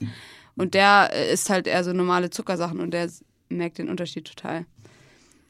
[0.58, 3.10] und der äh, isst halt eher so normale Zuckersachen und der
[3.49, 4.66] merkt den Unterschied total.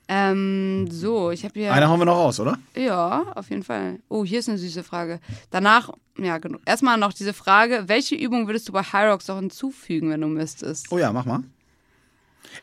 [0.10, 1.74] Ähm, so, ich habe hier.
[1.74, 2.58] Eine hauen wir noch raus, oder?
[2.76, 3.99] Ja, auf jeden Fall.
[4.08, 5.20] Oh, hier ist eine süße Frage.
[5.49, 6.62] Danach, ja, genug.
[6.66, 10.91] Erstmal noch diese Frage: Welche Übung würdest du bei Hyrox noch hinzufügen, wenn du müsstest?
[10.91, 11.43] Oh ja, mach mal.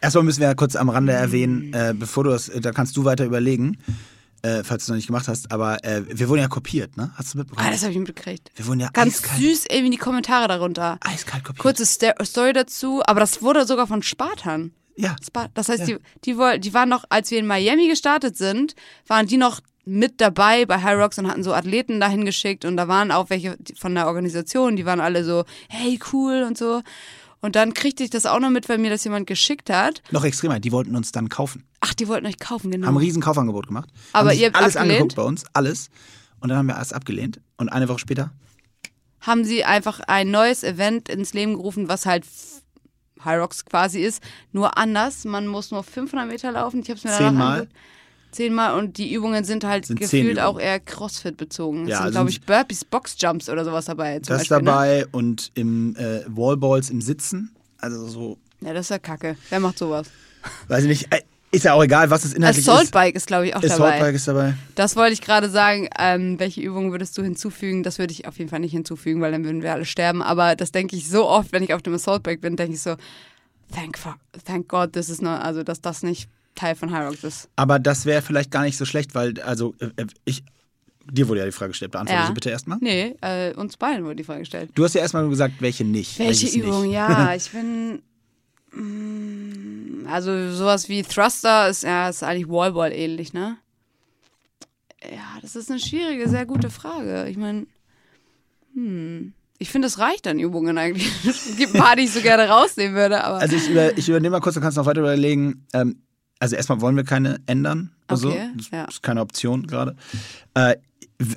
[0.01, 3.05] Erstmal müssen wir ja kurz am Rande erwähnen, äh, bevor du das, da kannst du
[3.05, 3.79] weiter überlegen,
[4.45, 7.11] äh, falls du es noch nicht gemacht hast, aber äh, wir wurden ja kopiert, ne?
[7.17, 7.67] Hast du mitbekommen?
[7.67, 8.51] Ah, das habe ich mitgekriegt.
[8.55, 10.99] wir wurden ja Ganz eiskalt, süß irgendwie die Kommentare darunter.
[11.01, 11.63] eiskalt kopiert.
[11.63, 14.73] Kurze Sto- Story dazu, aber das wurde sogar von Spartan.
[14.97, 18.37] Ja, Spa das heißt, die, die, woll- die waren noch, als wir in Miami gestartet
[18.37, 18.77] sind,
[19.09, 22.77] waren die noch mit dabei bei High Rocks und hatten so Athleten dahin geschickt und
[22.77, 26.81] da waren auch welche von der Organisation, die waren alle so, hey, cool und so.
[27.45, 30.01] Und dann kriegte ich das auch noch mit, weil mir das jemand geschickt hat.
[30.11, 31.63] noch extremer, die wollten uns dann kaufen.
[31.81, 32.87] Ach, die wollten euch kaufen, genau.
[32.87, 33.91] Haben ein riesen Kaufangebot gemacht.
[34.15, 35.01] Aber haben ihr habt alles abgelehnt?
[35.03, 35.91] angeguckt bei uns, alles.
[36.41, 37.43] Und dann haben wir alles abgelehnt.
[37.59, 38.33] Und eine Woche später,
[39.21, 42.25] haben sie einfach ein neues Event ins Leben gerufen, was halt
[43.23, 44.23] High Rocks quasi ist,
[44.53, 45.27] nur anders.
[45.27, 46.81] Man muss nur 500 Meter laufen.
[46.81, 47.53] Ich habe es mir danach Zehnmal?
[47.61, 47.77] angeguckt.
[48.35, 51.85] Zehnmal und die Übungen sind halt Sind gefühlt auch eher Crossfit bezogen.
[51.85, 54.19] Es Ja, sind, also glaube ich, Burpees, Boxjumps oder sowas dabei.
[54.19, 54.65] Das Beispiel, Ne?
[54.65, 57.51] dabei und im äh, Wallballs im Sitzen.
[57.79, 59.37] Also so, Ja, das ist ja kacke.
[59.51, 60.09] Wer macht sowas?
[60.69, 61.21] weiß ich nicht, äh,
[61.51, 62.91] ist ja auch egal, was es inhaltlich Assault ist.
[62.93, 64.01] Bike ist, glaube ich, auch Assault dabei.
[64.01, 64.55] Bike ist dabei.
[64.75, 65.89] Das wollte ich gerade sagen.
[65.97, 67.85] Ähm, welche Übungen würdest du hinzufügen?
[67.85, 70.21] Das würde ich auf jeden Fall nicht hinzufügen, weil dann würden wir alle sterben.
[70.21, 72.83] Aber das denke ich so oft, wenn ich auf dem Assault Bike bin, denke ich
[72.83, 72.97] so,
[73.73, 77.25] thank, fuck, thank God, this is not, also dass das nicht Teil von High Rocks
[77.25, 77.49] ist.
[77.57, 80.45] Aber das wäre vielleicht gar nicht so schlecht, weil, also, äh, äh, ich,
[81.11, 82.27] dir wurde ja die Frage gestellt, beantworte Ja.
[82.27, 82.79] sie bitte erstmal.
[82.81, 84.71] Nee, äh, uns beiden wurde die Frage gestellt.
[84.75, 86.19] Du hast ja erstmal gesagt, welche nicht.
[86.19, 86.83] Welche Übung?
[86.83, 86.93] Nicht.
[86.93, 88.03] Ja, ich bin.
[88.73, 93.57] mm, Also sowas wie Thruster ist ja ist eigentlich Wallball ähnlich, ne?
[95.03, 97.29] Ja, das ist eine schwierige, sehr gute Frage.
[97.29, 97.67] Ich meine,
[98.75, 99.33] hm.
[99.59, 101.11] Ich finde, es reicht an Übungen eigentlich.
[101.25, 103.39] Es gibt ein paar, die ich so gerne rausnehmen würde, aber.
[103.39, 105.65] Also ich, über, ich übernehme mal kurz, dann kannst du noch weiter überlegen.
[105.73, 106.03] Ähm,
[106.45, 107.91] also erstmal wollen wir keine ändern.
[108.07, 108.85] Also, Okay, das ja.
[108.85, 109.97] ist keine Option gerade.
[110.53, 110.77] Äh,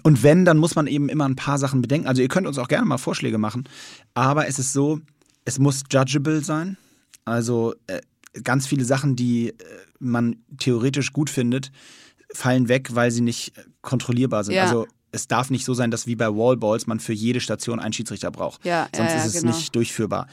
[0.03, 2.08] und wenn, dann muss man eben immer ein paar Sachen bedenken.
[2.08, 3.70] Also ihr könnt uns auch gerne mal Vorschläge machen.
[4.16, 4.99] Aber es ist so,
[5.45, 6.76] es muss judgeable sein.
[7.24, 8.01] Also äh,
[8.43, 9.53] ganz viele Sachen, die äh,
[9.99, 11.72] man theoretisch gut findet,
[12.34, 14.55] fallen weg, weil sie nicht kontrollierbar sind.
[14.55, 14.64] Ja.
[14.64, 17.93] Also es darf nicht so sein, dass wie bei Wallballs man für jede Station einen
[17.93, 18.66] Schiedsrichter braucht.
[18.66, 19.55] Ja, Sonst ja, ist es genau.
[19.55, 20.28] nicht durchführbar.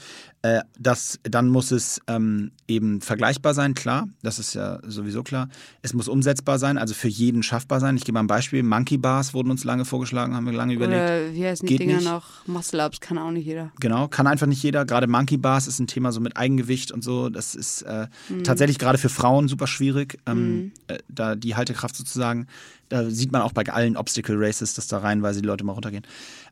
[0.45, 4.09] Äh, das, dann muss es ähm, eben vergleichbar sein, klar.
[4.23, 5.49] Das ist ja sowieso klar.
[5.81, 7.97] Es muss umsetzbar sein, also für jeden schaffbar sein.
[7.97, 8.63] Ich gebe mal ein Beispiel.
[8.63, 11.01] Monkey Bars wurden uns lange vorgeschlagen, haben wir lange überlegt.
[11.01, 12.05] Oder wie heißen die Dinger nicht.
[12.05, 12.47] noch?
[12.47, 13.73] Muscle-Ups kann auch nicht jeder.
[13.81, 14.85] Genau, kann einfach nicht jeder.
[14.85, 17.31] Gerade Monkey Bars ist ein Thema so mit Eigengewicht und so.
[17.31, 18.45] Das ist äh, Mhm.
[18.45, 22.49] tatsächlich gerade für Frauen super schwierig, ähm, äh, da die Haltekraft sozusagen.
[22.91, 26.05] Da sieht man auch bei allen Obstacle Races, dass da reihenweise die Leute mal runtergehen.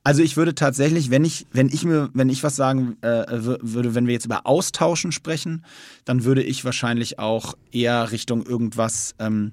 [0.05, 3.61] Also ich würde tatsächlich, wenn ich, wenn ich mir, wenn ich was sagen äh, wür-
[3.63, 5.65] würde, wenn wir jetzt über Austauschen sprechen,
[6.05, 9.53] dann würde ich wahrscheinlich auch eher Richtung irgendwas ähm,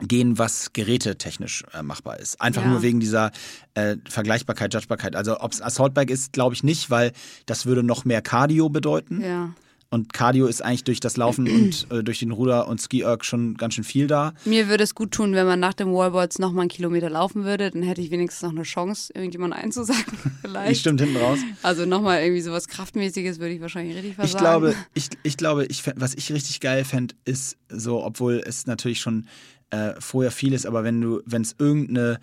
[0.00, 2.40] gehen, was gerätetechnisch äh, machbar ist.
[2.40, 2.68] Einfach Ja.
[2.68, 3.32] nur wegen dieser
[3.74, 5.14] äh, Vergleichbarkeit, Judgebarkeit.
[5.14, 7.12] Also ob es Assaultbike ist, glaube ich nicht, weil
[7.44, 9.20] das würde noch mehr Cardio bedeuten.
[9.22, 9.54] Ja.
[9.96, 13.54] Und Cardio ist eigentlich durch das Laufen und äh, durch den Ruder und Ski-Erg schon
[13.54, 14.34] ganz schön viel da.
[14.44, 17.44] Mir würde es gut tun, wenn man nach dem Wallballs noch mal einen Kilometer laufen
[17.44, 17.70] würde.
[17.70, 20.04] Dann hätte ich wenigstens noch eine Chance, irgendjemanden einzusagen.
[20.06, 20.80] Die Vielleicht.
[20.80, 21.38] stimmt hinten raus.
[21.62, 24.36] Also nochmal irgendwie sowas Kraftmäßiges würde ich wahrscheinlich richtig versagen.
[24.36, 28.66] Ich glaube, ich, ich glaube, ich, was ich richtig geil fände, ist so, obwohl es
[28.66, 29.26] natürlich schon
[29.70, 32.20] äh, vorher viel ist, aber wenn du, wenn es irgendeine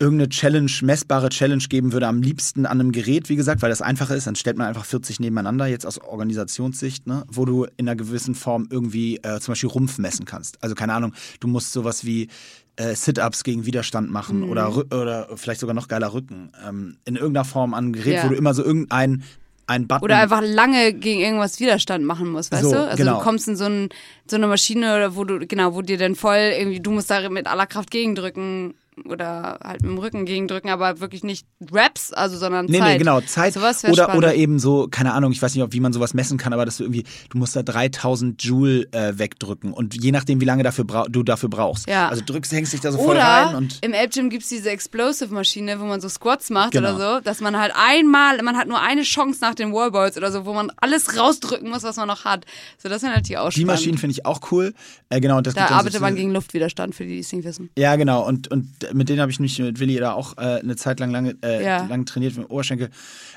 [0.00, 3.82] irgendeine Challenge, messbare Challenge geben würde, am liebsten an einem Gerät, wie gesagt, weil das
[3.82, 7.88] einfacher ist, dann stellt man einfach 40 nebeneinander, jetzt aus Organisationssicht, ne, wo du in
[7.88, 10.62] einer gewissen Form irgendwie äh, zum Beispiel Rumpf messen kannst.
[10.62, 12.28] Also keine Ahnung, du musst sowas wie
[12.76, 14.50] äh, Sit-Ups gegen Widerstand machen Mhm.
[14.50, 16.52] oder, oder vielleicht sogar noch geiler Rücken.
[16.66, 18.24] Ähm, in irgendeiner Form an einem Gerät, Ja.
[18.24, 19.24] wo du immer so irgendein
[19.66, 22.84] ein Button Oder einfach lange gegen irgendwas Widerstand machen musst, weißt So, du?
[22.88, 23.18] Also genau.
[23.18, 23.88] du kommst in so, ein,
[24.30, 27.28] so eine Maschine, oder wo du, genau, wo dir dann voll irgendwie, du musst da
[27.28, 28.74] mit aller Kraft gegendrücken
[29.06, 32.92] oder halt mit dem Rücken gegendrücken, aber wirklich nicht Raps, also sondern Nee, Zeit.
[32.92, 33.54] nee, genau, Zeit.
[33.54, 34.16] Sowas oder, spannend.
[34.18, 36.64] oder eben so, keine Ahnung, ich weiß nicht, ob, wie man sowas messen kann, aber
[36.64, 40.62] dass du irgendwie, du musst da 3000 Joule äh, wegdrücken und je nachdem, wie lange
[40.62, 41.88] dafür du dafür brauchst.
[41.88, 42.08] Ja.
[42.08, 43.78] Also drückst, hängst dich da so voll rein Oder und.
[43.82, 46.94] im Ape Gym gibt's diese Explosive-Maschine, wo man so Squats macht Genau.
[46.94, 50.30] oder so, dass man halt einmal, man hat nur eine Chance nach den Wallballs oder
[50.32, 52.44] so, wo man alles rausdrücken muss, was man noch hat.
[52.82, 53.68] So, das wäre natürlich auch Die spannend.
[53.80, 54.74] Maschinen finde ich auch cool.
[55.08, 57.32] Äh, genau, und das Da gibt arbeitet man sozusagen- gegen Luftwiderstand, für die, die es
[57.32, 57.70] nicht wissen.
[57.78, 58.26] Ja, genau.
[58.26, 61.10] Und, und mit denen habe ich mich mit Willi da auch äh, eine Zeit lang
[61.10, 61.86] lange äh, Ja.
[61.86, 62.90] lang trainiert mit dem Oberschenkel.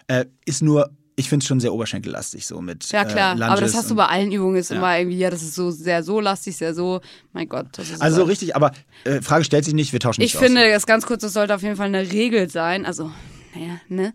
[0.08, 2.90] Äh, ist nur, ich finde es schon sehr oberschenkellastig so mit.
[2.92, 3.38] Ja, klar.
[3.38, 4.78] Äh, aber das hast du bei allen Übungen, ist Ja.
[4.78, 7.02] immer irgendwie, ja, das ist so sehr so lastig, sehr so.
[7.34, 8.24] Mein Gott, das ist Also so.
[8.24, 8.72] richtig, aber
[9.04, 10.44] äh, Frage stellt sich nicht, wir tauschen nicht Ich aus.
[10.44, 12.86] finde, das ganz kurz, das sollte auf jeden Fall eine Regel sein.
[12.86, 13.12] Also,
[13.56, 14.14] naja, ne?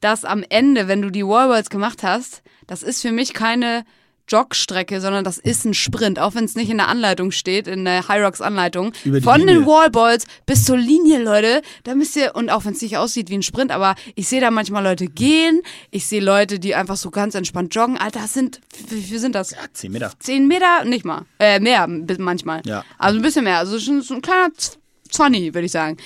[0.00, 3.84] Dass am Ende, wenn du die Wallballs gemacht hast, das ist für mich keine
[4.28, 7.84] Jogstrecke, sondern das ist ein Sprint, auch wenn es nicht in der Anleitung steht, in
[7.84, 8.92] der High Rocks Anleitung.
[9.22, 9.54] Von Linie.
[9.56, 13.30] den Wallballs bis zur Linie, Leute, da müsst ihr, und auch wenn es nicht aussieht
[13.30, 15.60] wie ein Sprint, aber ich sehe da manchmal Leute gehen,
[15.90, 17.98] ich sehe Leute, die einfach so ganz entspannt joggen.
[17.98, 19.50] Alter, das sind, wie viel sind das?
[19.50, 20.12] Ja, 10 Meter.
[20.18, 20.84] Zehn Meter?
[20.84, 21.22] Nicht mal.
[21.38, 21.86] Äh, mehr
[22.18, 22.62] manchmal.
[22.64, 22.84] Ja.
[22.98, 23.58] Also ein bisschen mehr.
[23.58, 24.78] Also schon so ein kleiner Z-
[25.10, 25.96] Zwanni, würde ich sagen.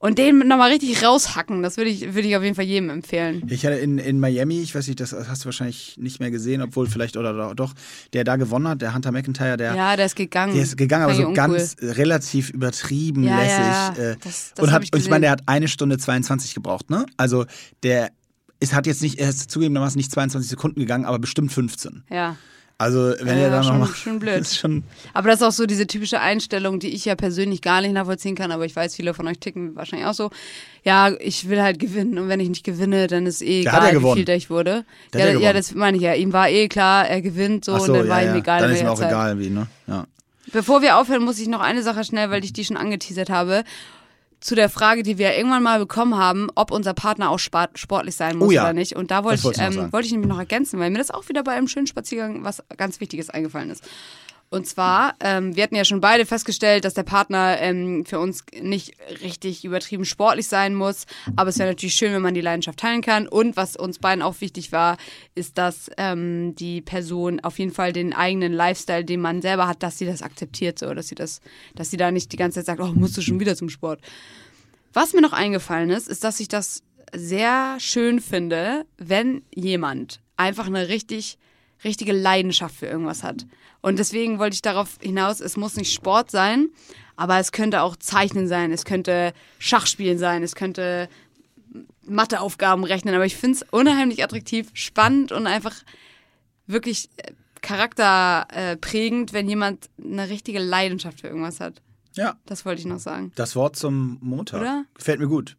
[0.00, 3.42] Und den nochmal richtig raushacken, das würde ich, würde ich auf jeden Fall jedem empfehlen.
[3.48, 6.62] Ich hatte in, in Miami, ich weiß nicht, das hast du wahrscheinlich nicht mehr gesehen,
[6.62, 7.74] obwohl vielleicht oder doch-
[8.12, 10.54] der da gewonnen hat, der Hunter McIntyre, der, Ja, der ist gegangen.
[10.54, 13.58] der ist gegangen, aber so ich ganz relativ übertrieben Ja, lässig.
[13.58, 16.54] ja, äh, Das- das und, hat, ich und ich meine, der hat eine Stunde 22
[16.54, 17.04] gebraucht, ne?
[17.16, 17.44] Also
[17.82, 18.10] der
[18.60, 22.02] es hat jetzt nicht, er ist zugegebenermaßen nicht 22 Sekunden gegangen, aber bestimmt 15.
[22.10, 22.36] Ja.
[22.80, 24.36] Also wenn Ja, er da schon- noch mal, schon blöd.
[24.40, 27.80] ist schon Aber das ist auch so diese typische Einstellung, die ich ja persönlich gar
[27.80, 30.30] nicht nachvollziehen kann, aber ich weiß, viele von euch ticken wahrscheinlich auch so.
[30.84, 34.02] Ja, ich will halt gewinnen und wenn ich nicht gewinne, dann ist eh Der egal,
[34.02, 34.84] wie viel der ich wurde.
[35.12, 36.14] Der ja, ja ja, das meine ich ja.
[36.14, 38.60] Ihm war eh klar, er gewinnt so, so, und dann ja, war ihm egal.
[38.60, 39.08] Dann ist welcher auch Zeit.
[39.08, 39.66] egal, wie, ne?
[39.88, 40.06] Ja.
[40.52, 43.64] Bevor wir aufhören, muss ich noch eine Sache schnell, weil ich die schon angeteasert habe.
[44.40, 48.36] Zu der Frage, die wir irgendwann mal bekommen haben, ob unser Partner auch sportlich sein
[48.38, 48.62] muss Oh ja.
[48.62, 48.94] oder nicht.
[48.94, 51.42] Und da wollte ich, ähm, wollte ich nämlich noch ergänzen, weil mir das auch wieder
[51.42, 53.82] bei einem schönen Spaziergang was ganz Wichtiges eingefallen ist.
[54.50, 58.44] Und zwar, ähm, wir hatten ja schon beide festgestellt, dass der Partner ähm, für uns
[58.58, 61.04] nicht richtig übertrieben sportlich sein muss.
[61.36, 63.28] Aber es wäre natürlich schön, wenn man die Leidenschaft teilen kann.
[63.28, 64.96] Und was uns beiden auch wichtig war,
[65.34, 69.82] ist, dass ähm, die Person auf jeden Fall den eigenen Lifestyle, den man selber hat,
[69.82, 71.40] dass sie das akzeptiert, so, dass sie das,
[71.74, 74.00] dass sie da nicht die ganze Zeit sagt, oh, musst du schon wieder zum Sport.
[74.94, 76.82] Was mir noch eingefallen ist, ist, dass ich das
[77.14, 81.38] sehr schön finde, wenn jemand einfach eine richtig,
[81.84, 83.46] richtige Leidenschaft für irgendwas hat.
[83.80, 86.68] Und deswegen wollte ich darauf hinaus, es muss nicht Sport sein,
[87.16, 91.08] aber es könnte auch Zeichnen sein, es könnte Schachspielen sein, es könnte
[92.06, 95.74] Matheaufgaben rechnen, aber ich finde es unheimlich attraktiv, spannend und einfach
[96.66, 101.80] wirklich äh, charakterprägend, wenn jemand eine richtige Leidenschaft für irgendwas hat.
[102.14, 103.32] ja, Das wollte ich noch sagen.
[103.34, 104.60] das Wort zum Montag.
[104.60, 104.84] Oder?
[104.94, 105.56] Gefällt mir gut.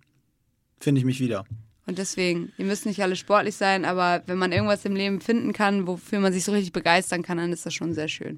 [0.80, 1.46] Finde ich mich wieder.
[1.90, 5.54] Und deswegen, ihr müsst nicht alle sportlich sein, aber wenn man irgendwas im Leben finden
[5.54, 8.38] kann, wofür man sich so richtig begeistern kann, dann ist das schon sehr schön.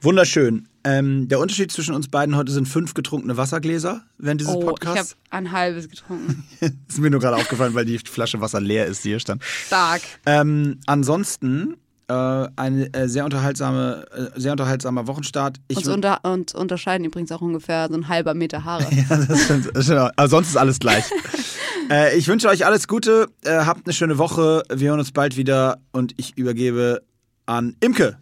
[0.00, 0.66] Wunderschön.
[0.82, 4.64] Ähm, der Unterschied zwischen uns beiden heute sind fünf getrunkene Wassergläser während dieses oh, ich
[4.64, 5.16] habe Podcasts.
[5.28, 6.42] ein halbes getrunken.
[6.88, 9.44] ist mir nur gerade aufgefallen, weil die Flasche Wasser leer ist, die hier stand.
[9.44, 10.00] Stark.
[10.24, 11.76] Ähm, ansonsten
[12.12, 15.58] ein äh, sehr unterhaltsame, äh, sehr unterhaltsamer Wochenstart.
[15.68, 18.86] Ich Uns, unter, uns unterscheiden übrigens auch ungefähr so ein halber Meter Haare.
[18.90, 19.70] Ja, das stimmt.
[19.82, 20.12] Stimmt.
[20.16, 21.04] Aber sonst ist alles gleich.
[21.90, 23.28] äh, ich wünsche euch alles Gute.
[23.44, 24.62] Äh, habt eine schöne Woche.
[24.72, 27.02] Wir hören uns bald wieder und ich übergebe
[27.46, 28.18] an Imke.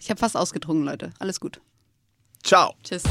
[0.00, 1.10] Ich habe fast ausgetrunken, Leute.
[1.18, 1.60] Alles gut.
[2.42, 2.74] Ciao.
[2.82, 3.02] Tschüss.